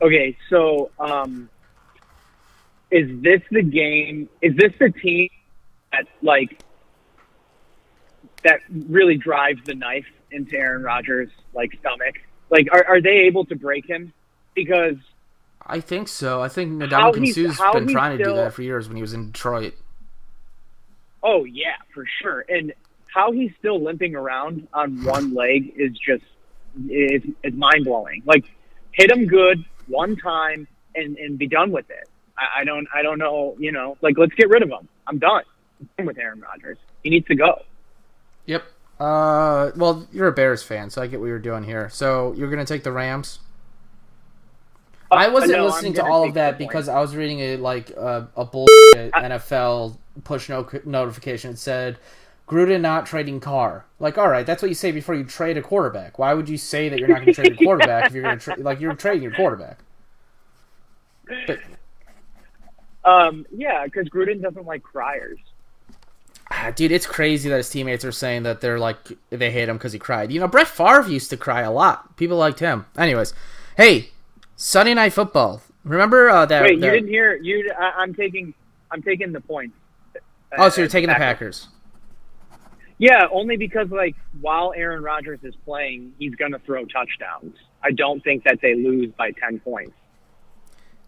[0.00, 1.48] Okay, so um,
[2.90, 4.28] is this the game?
[4.40, 5.28] Is this the team
[5.92, 6.60] that like
[8.42, 12.16] that really drives the knife into Aaron Rodgers' like stomach?
[12.50, 14.12] Like, are are they able to break him?
[14.54, 14.96] Because
[15.66, 16.42] I think so.
[16.42, 19.32] I think Nadal how been trying to do that for years when he was in
[19.32, 19.74] Detroit.
[21.22, 22.44] oh yeah, for sure.
[22.48, 22.72] And
[23.12, 26.24] how he's still limping around on one leg is just
[26.88, 28.22] is is mind blowing.
[28.24, 28.44] Like,
[28.92, 32.08] hit him good one time and and be done with it.
[32.36, 33.54] I, I don't I don't know.
[33.58, 34.88] You know, like let's get rid of him.
[35.06, 35.44] I'm done.
[35.80, 36.78] I'm done with Aaron Rodgers.
[37.02, 37.62] He needs to go.
[38.46, 38.64] Yep.
[38.98, 41.88] Uh, well, you're a Bears fan, so I get what you're doing here.
[41.90, 43.40] So you're gonna take the Rams.
[45.12, 48.22] I wasn't no, listening to all of that because I was reading a like uh,
[48.36, 51.52] a bullshit NFL push no- notification.
[51.52, 51.98] It said
[52.48, 53.84] Gruden not trading Carr.
[53.98, 56.18] Like, all right, that's what you say before you trade a quarterback.
[56.18, 58.38] Why would you say that you're not going to trade your quarterback if you're going
[58.38, 59.78] to tra- like you're trading your quarterback?
[61.46, 61.60] But
[63.04, 65.40] Um, yeah, because Gruden doesn't like criers.
[66.52, 68.98] ah, dude, it's crazy that his teammates are saying that they're like
[69.30, 70.30] they hate him because he cried.
[70.30, 72.16] You know, Brett Favre used to cry a lot.
[72.16, 72.86] People liked him.
[72.96, 73.34] Anyways,
[73.76, 74.10] hey,
[74.62, 75.60] Sunday Night Football.
[75.82, 76.62] Remember uh, that?
[76.62, 77.34] Wait, you didn't hear?
[77.34, 77.72] You?
[77.76, 78.54] I, I'm taking.
[78.92, 79.76] I'm taking the points.
[80.56, 81.66] Oh, so you're Uh, taking the Packers.
[82.98, 87.56] Yeah, only because like while Aaron Rodgers is playing, he's going to throw touchdowns.
[87.82, 89.94] I don't think that they lose by 10 points.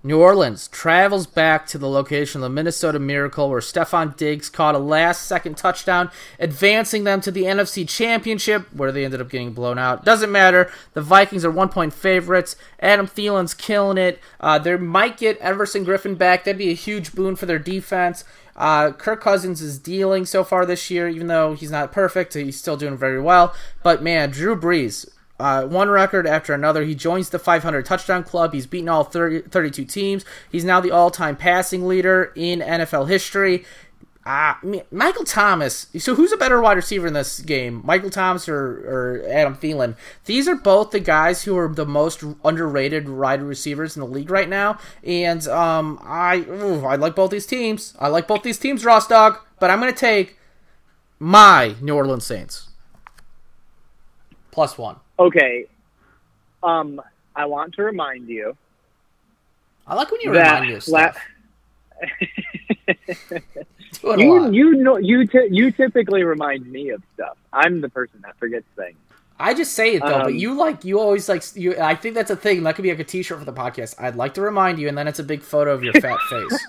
[0.06, 4.74] New Orleans travels back to the location of the Minnesota Miracle where Stefon Diggs caught
[4.74, 9.54] a last second touchdown, advancing them to the NFC Championship, where they ended up getting
[9.54, 10.04] blown out.
[10.04, 10.70] Doesn't matter.
[10.92, 12.54] The Vikings are one point favorites.
[12.80, 14.20] Adam Thielen's killing it.
[14.38, 16.44] Uh, they might get Everson Griffen back.
[16.44, 18.24] That'd be a huge boon for their defense.
[18.56, 22.34] Uh, Kirk Cousins is dealing so far this year, even though he's not perfect.
[22.34, 23.54] He's still doing very well.
[23.82, 25.08] But man, Drew Brees,
[25.44, 26.84] uh, one record after another.
[26.84, 28.54] He joins the 500 touchdown club.
[28.54, 30.24] He's beaten all 30, 32 teams.
[30.50, 33.66] He's now the all time passing leader in NFL history.
[34.24, 34.54] Uh,
[34.90, 35.88] Michael Thomas.
[35.98, 39.96] So, who's a better wide receiver in this game, Michael Thomas or, or Adam Thielen?
[40.24, 44.30] These are both the guys who are the most underrated wide receivers in the league
[44.30, 44.78] right now.
[45.02, 47.94] And um, I, ooh, I like both these teams.
[48.00, 49.40] I like both these teams, Ross Dog.
[49.60, 50.38] But I'm going to take
[51.18, 52.70] my New Orleans Saints
[54.54, 54.96] plus one.
[55.18, 55.66] Okay.
[56.62, 57.00] Um,
[57.36, 58.56] I want to remind you.
[59.86, 61.18] I like when you remind me of stuff.
[64.02, 67.36] La- you you know you t- you typically remind me of stuff.
[67.52, 68.96] I'm the person that forgets things.
[69.38, 71.76] I just say it though, um, but you like you always like you.
[71.78, 72.62] I think that's a thing.
[72.62, 73.94] That could be like a T-shirt for the podcast.
[73.98, 76.66] I'd like to remind you, and then it's a big photo of your fat face.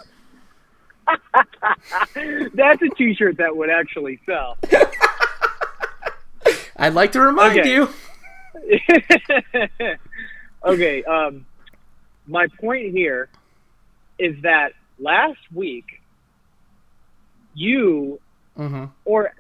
[2.53, 4.57] that's a T-shirt that would actually sell.
[6.77, 7.71] I'd like to remind okay.
[7.71, 7.89] you.
[10.65, 11.03] okay.
[11.03, 11.45] Um,
[12.27, 13.29] my point here
[14.17, 16.01] is that last week
[17.53, 18.19] you
[18.57, 18.85] mm-hmm.
[19.03, 19.33] or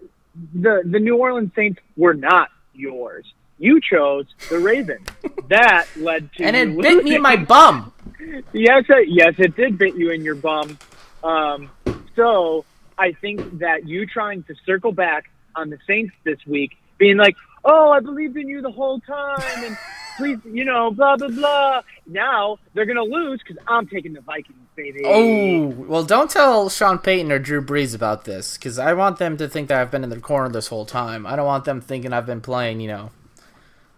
[0.53, 3.25] the the New Orleans Saints were not yours.
[3.57, 5.07] You chose the Ravens.
[5.47, 7.93] that led to and it bit me in my bum.
[8.53, 10.77] yes, it, yes, it did bit you in your bum.
[11.23, 11.71] Um,
[12.15, 12.65] so
[12.97, 17.35] I think that you trying to circle back on the Saints this week, being like,
[17.65, 19.77] "Oh, I believed in you the whole time," and
[20.17, 21.81] please, you know, blah blah blah.
[22.07, 25.01] Now they're gonna lose because I'm taking the Vikings, baby.
[25.03, 29.37] Oh, well, don't tell Sean Payton or Drew Brees about this because I want them
[29.37, 31.25] to think that I've been in the corner this whole time.
[31.25, 32.79] I don't want them thinking I've been playing.
[32.79, 33.11] You know,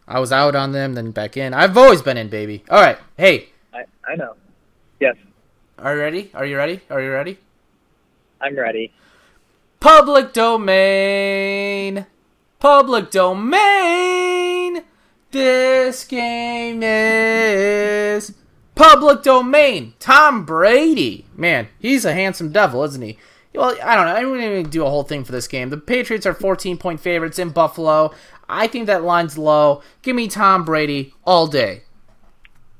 [0.08, 1.54] I was out on them, then back in.
[1.54, 2.64] I've always been in, baby.
[2.70, 3.50] All right, hey.
[3.74, 4.36] I I know.
[5.00, 5.16] Yes.
[5.78, 6.32] Are you ready?
[6.34, 6.82] Are you ready?
[6.90, 7.38] Are you ready?
[8.42, 8.92] I'm ready.
[9.80, 12.06] Public domain.
[12.60, 14.84] Public domain.
[15.30, 18.34] This game is
[18.74, 19.94] public domain.
[20.00, 21.26] Tom Brady.
[21.36, 23.20] Man, he's a handsome devil, isn't he?
[23.54, 24.16] Well, I don't know.
[24.16, 25.70] I wouldn't even do a whole thing for this game.
[25.70, 28.12] The Patriots are 14 point favorites in Buffalo.
[28.50, 29.84] I think that line's low.
[30.02, 31.84] Give me Tom Brady all day.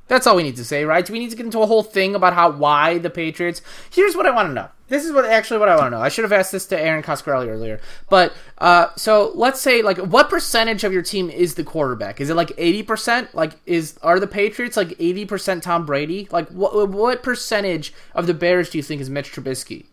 [0.08, 1.06] That's all we need to say, right?
[1.06, 3.62] Do we need to get into a whole thing about how why the Patriots?
[3.92, 4.70] Here's what I want to know.
[4.90, 6.02] This is what actually what I want to know.
[6.02, 7.82] I should have asked this to Erin Coscarelli earlier.
[8.10, 12.22] But uh, so let's say like what percentage of your team is the quarterback?
[12.22, 13.34] Is it like eighty percent?
[13.36, 16.28] Like is are the Patriots like eighty percent Tom Brady?
[16.32, 19.86] Like what what percentage of the Bears do you think is Mitch Trubisky?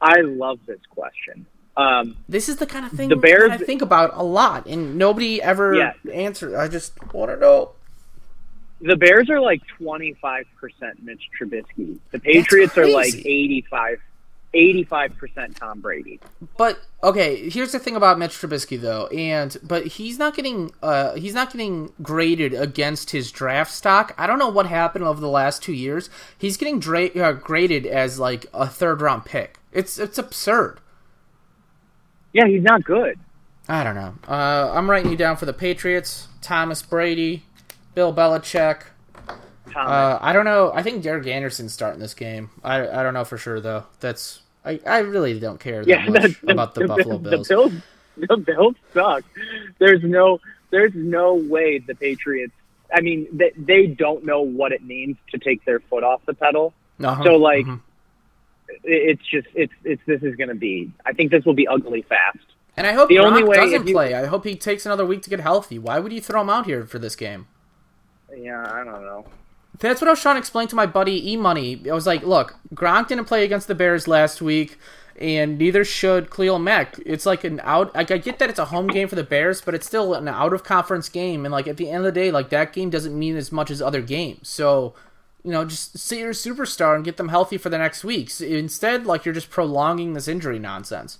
[0.00, 1.46] I love this question.
[1.76, 4.96] Um, this is the kind of thing the Bears, I think about a lot, and
[4.96, 5.92] nobody ever yeah.
[6.12, 6.54] answers.
[6.54, 7.70] I just want to know
[8.80, 10.44] the Bears are like 25%
[11.02, 11.98] Mitch Trubisky.
[12.10, 13.98] The Patriots are like 85
[14.54, 16.20] 85% Tom Brady.
[16.56, 21.14] But okay, here's the thing about Mitch Trubisky though, and but he's not getting uh
[21.14, 24.14] he's not getting graded against his draft stock.
[24.16, 26.08] I don't know what happened over the last 2 years.
[26.36, 29.58] He's getting dra- uh, graded as like a third round pick.
[29.72, 30.80] It's it's absurd.
[32.32, 33.18] Yeah, he's not good.
[33.68, 34.14] I don't know.
[34.26, 36.28] Uh, I'm writing you down for the Patriots.
[36.40, 37.44] Thomas Brady,
[37.98, 38.82] Bill Belichick.
[39.74, 40.70] Uh, I don't know.
[40.72, 42.48] I think Derek Anderson's starting this game.
[42.62, 43.86] I I don't know for sure though.
[43.98, 47.48] That's I, I really don't care that yeah, much the, about the, the, Buffalo Bills.
[47.48, 47.72] The Bills
[48.16, 49.24] the Bills suck.
[49.80, 50.38] There's no
[50.70, 52.52] there's no way the Patriots.
[52.94, 56.34] I mean, they they don't know what it means to take their foot off the
[56.34, 56.74] pedal.
[57.02, 57.24] Uh-huh.
[57.24, 57.78] So like, mm-hmm.
[58.84, 60.92] it's just it's it's this is going to be.
[61.04, 62.38] I think this will be ugly fast.
[62.76, 64.14] And I hope the Gronk only way doesn't you, play.
[64.14, 65.80] I hope he takes another week to get healthy.
[65.80, 67.48] Why would you throw him out here for this game?
[68.36, 69.24] Yeah, I don't know.
[69.78, 71.82] That's what I was trying to explain to my buddy E Money.
[71.88, 74.78] I was like, look, Gronk didn't play against the Bears last week,
[75.20, 76.98] and neither should Khalil Mack.
[77.06, 77.94] It's like an out.
[77.94, 80.26] Like I get that it's a home game for the Bears, but it's still an
[80.26, 82.90] out of conference game, and like at the end of the day, like that game
[82.90, 84.48] doesn't mean as much as other games.
[84.48, 84.94] So,
[85.44, 88.40] you know, just see your superstar and get them healthy for the next weeks.
[88.40, 91.18] Instead, like you're just prolonging this injury nonsense.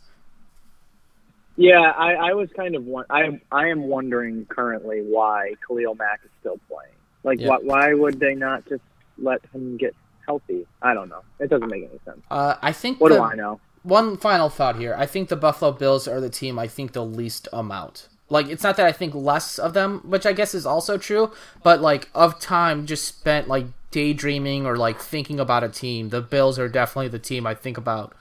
[1.57, 6.31] Yeah, I, I was kind of I I am wondering currently why Khalil Mack is
[6.41, 6.98] still playing.
[7.29, 8.83] Like, why, why would they not just
[9.19, 9.95] let him get
[10.27, 10.67] healthy?
[10.83, 11.23] I don't know.
[11.39, 12.21] It doesn't make any sense.
[12.31, 13.01] Uh, I think.
[13.01, 13.61] What the, do I know?
[13.83, 14.95] one final thought here.
[14.97, 18.09] I think the Buffalo Bills are the team I think the least amount.
[18.29, 21.33] Like it's not that I think less of them, which I guess is also true,
[21.63, 26.21] but like of time just spent like daydreaming or like thinking about a team, the
[26.21, 28.15] Bills are definitely the team I think about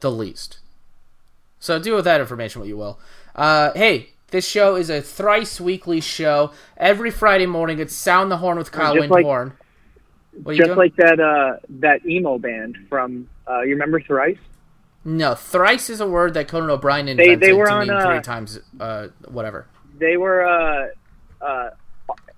[0.00, 0.58] the least.
[1.58, 2.98] So do with that information what you will.
[3.36, 6.52] Uh, hey, this show is a thrice weekly show.
[6.76, 9.52] Every Friday morning, it's Sound the Horn with Kyle just like- Windhorn.
[10.44, 10.78] What Just doing?
[10.78, 14.38] like that uh, that emo band from uh, you remember Thrice?
[15.04, 18.06] no, thrice is a word that Conan O'Brien invented they were to on, mean uh,
[18.06, 19.66] three times, uh, whatever.
[19.98, 20.86] They were uh,
[21.44, 21.70] uh,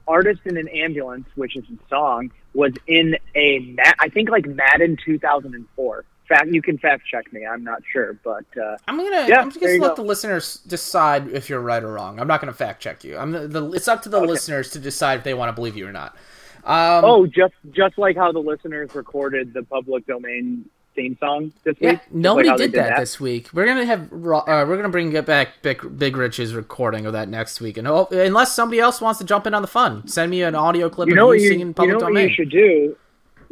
[0.08, 4.96] artist in an ambulance, which is a song, was in a I think like Madden
[5.04, 6.04] 2004.
[6.32, 7.44] Fact, you can fact check me.
[7.44, 9.26] I'm not sure, but uh, I'm gonna.
[9.28, 9.96] Yeah, I'm just gonna let go.
[9.96, 12.18] the listeners decide if you're right or wrong.
[12.18, 13.18] I'm not gonna fact check you.
[13.18, 15.76] I'm the, the, It's up to the listeners to decide if they want to believe
[15.76, 16.16] you or not.
[16.64, 20.64] Um, oh, just just like how the listeners recorded the public domain
[20.94, 21.92] theme song this yeah.
[21.92, 22.00] week.
[22.10, 23.50] Nobody like they did that, this week.
[23.52, 24.10] We're gonna have.
[24.10, 25.60] Uh, we're gonna bring it back.
[25.60, 29.26] Big, Big Rich's recording of that next week, and oh, unless somebody else wants to
[29.26, 31.40] jump in on the fun, send me an audio clip You of know you what
[31.40, 32.96] you, singing you public know what you should do?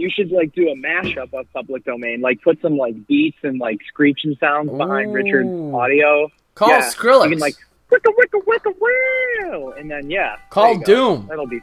[0.01, 3.59] You should like do a mashup of public domain, like put some like beats and
[3.59, 6.31] like screeching sounds behind Richard's audio.
[6.55, 6.91] Call yeah.
[6.91, 7.25] Skrillex.
[7.25, 7.57] You can like
[7.91, 10.37] wicka wicka wicka wow, and then yeah.
[10.49, 10.85] Call you go.
[10.85, 11.27] Doom.
[11.29, 11.61] That'll be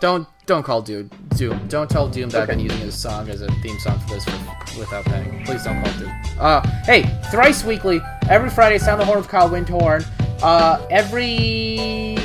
[0.00, 1.10] Don't don't call Doom.
[1.36, 1.68] Doom.
[1.68, 4.24] Don't tell Doom that I've been using his song as a theme song for this
[4.24, 5.44] for, without paying.
[5.44, 6.12] Please don't call Doom.
[6.38, 8.00] Uh, hey, thrice weekly,
[8.30, 10.06] every Friday, sound the horn with Kyle Windhorn.
[10.42, 12.16] Uh, every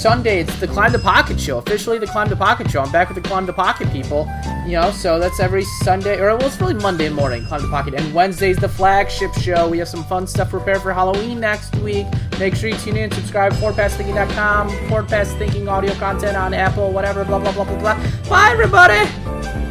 [0.00, 1.58] Sunday, it's the Climb the Pocket show.
[1.58, 2.80] Officially, the Climb the Pocket show.
[2.80, 4.26] I'm back with the Climb the Pocket people.
[4.64, 7.92] You know, so that's every Sunday, or well, it's really Monday morning, Climb the Pocket.
[7.92, 9.68] And Wednesday's the flagship show.
[9.68, 12.06] We have some fun stuff prepared for Halloween next week.
[12.38, 17.22] Make sure you tune in, subscribe, forwardpassthinking.com, forward pass thinking audio content on Apple, whatever,
[17.26, 18.28] blah, blah, blah, blah, blah.
[18.30, 19.69] Bye, everybody!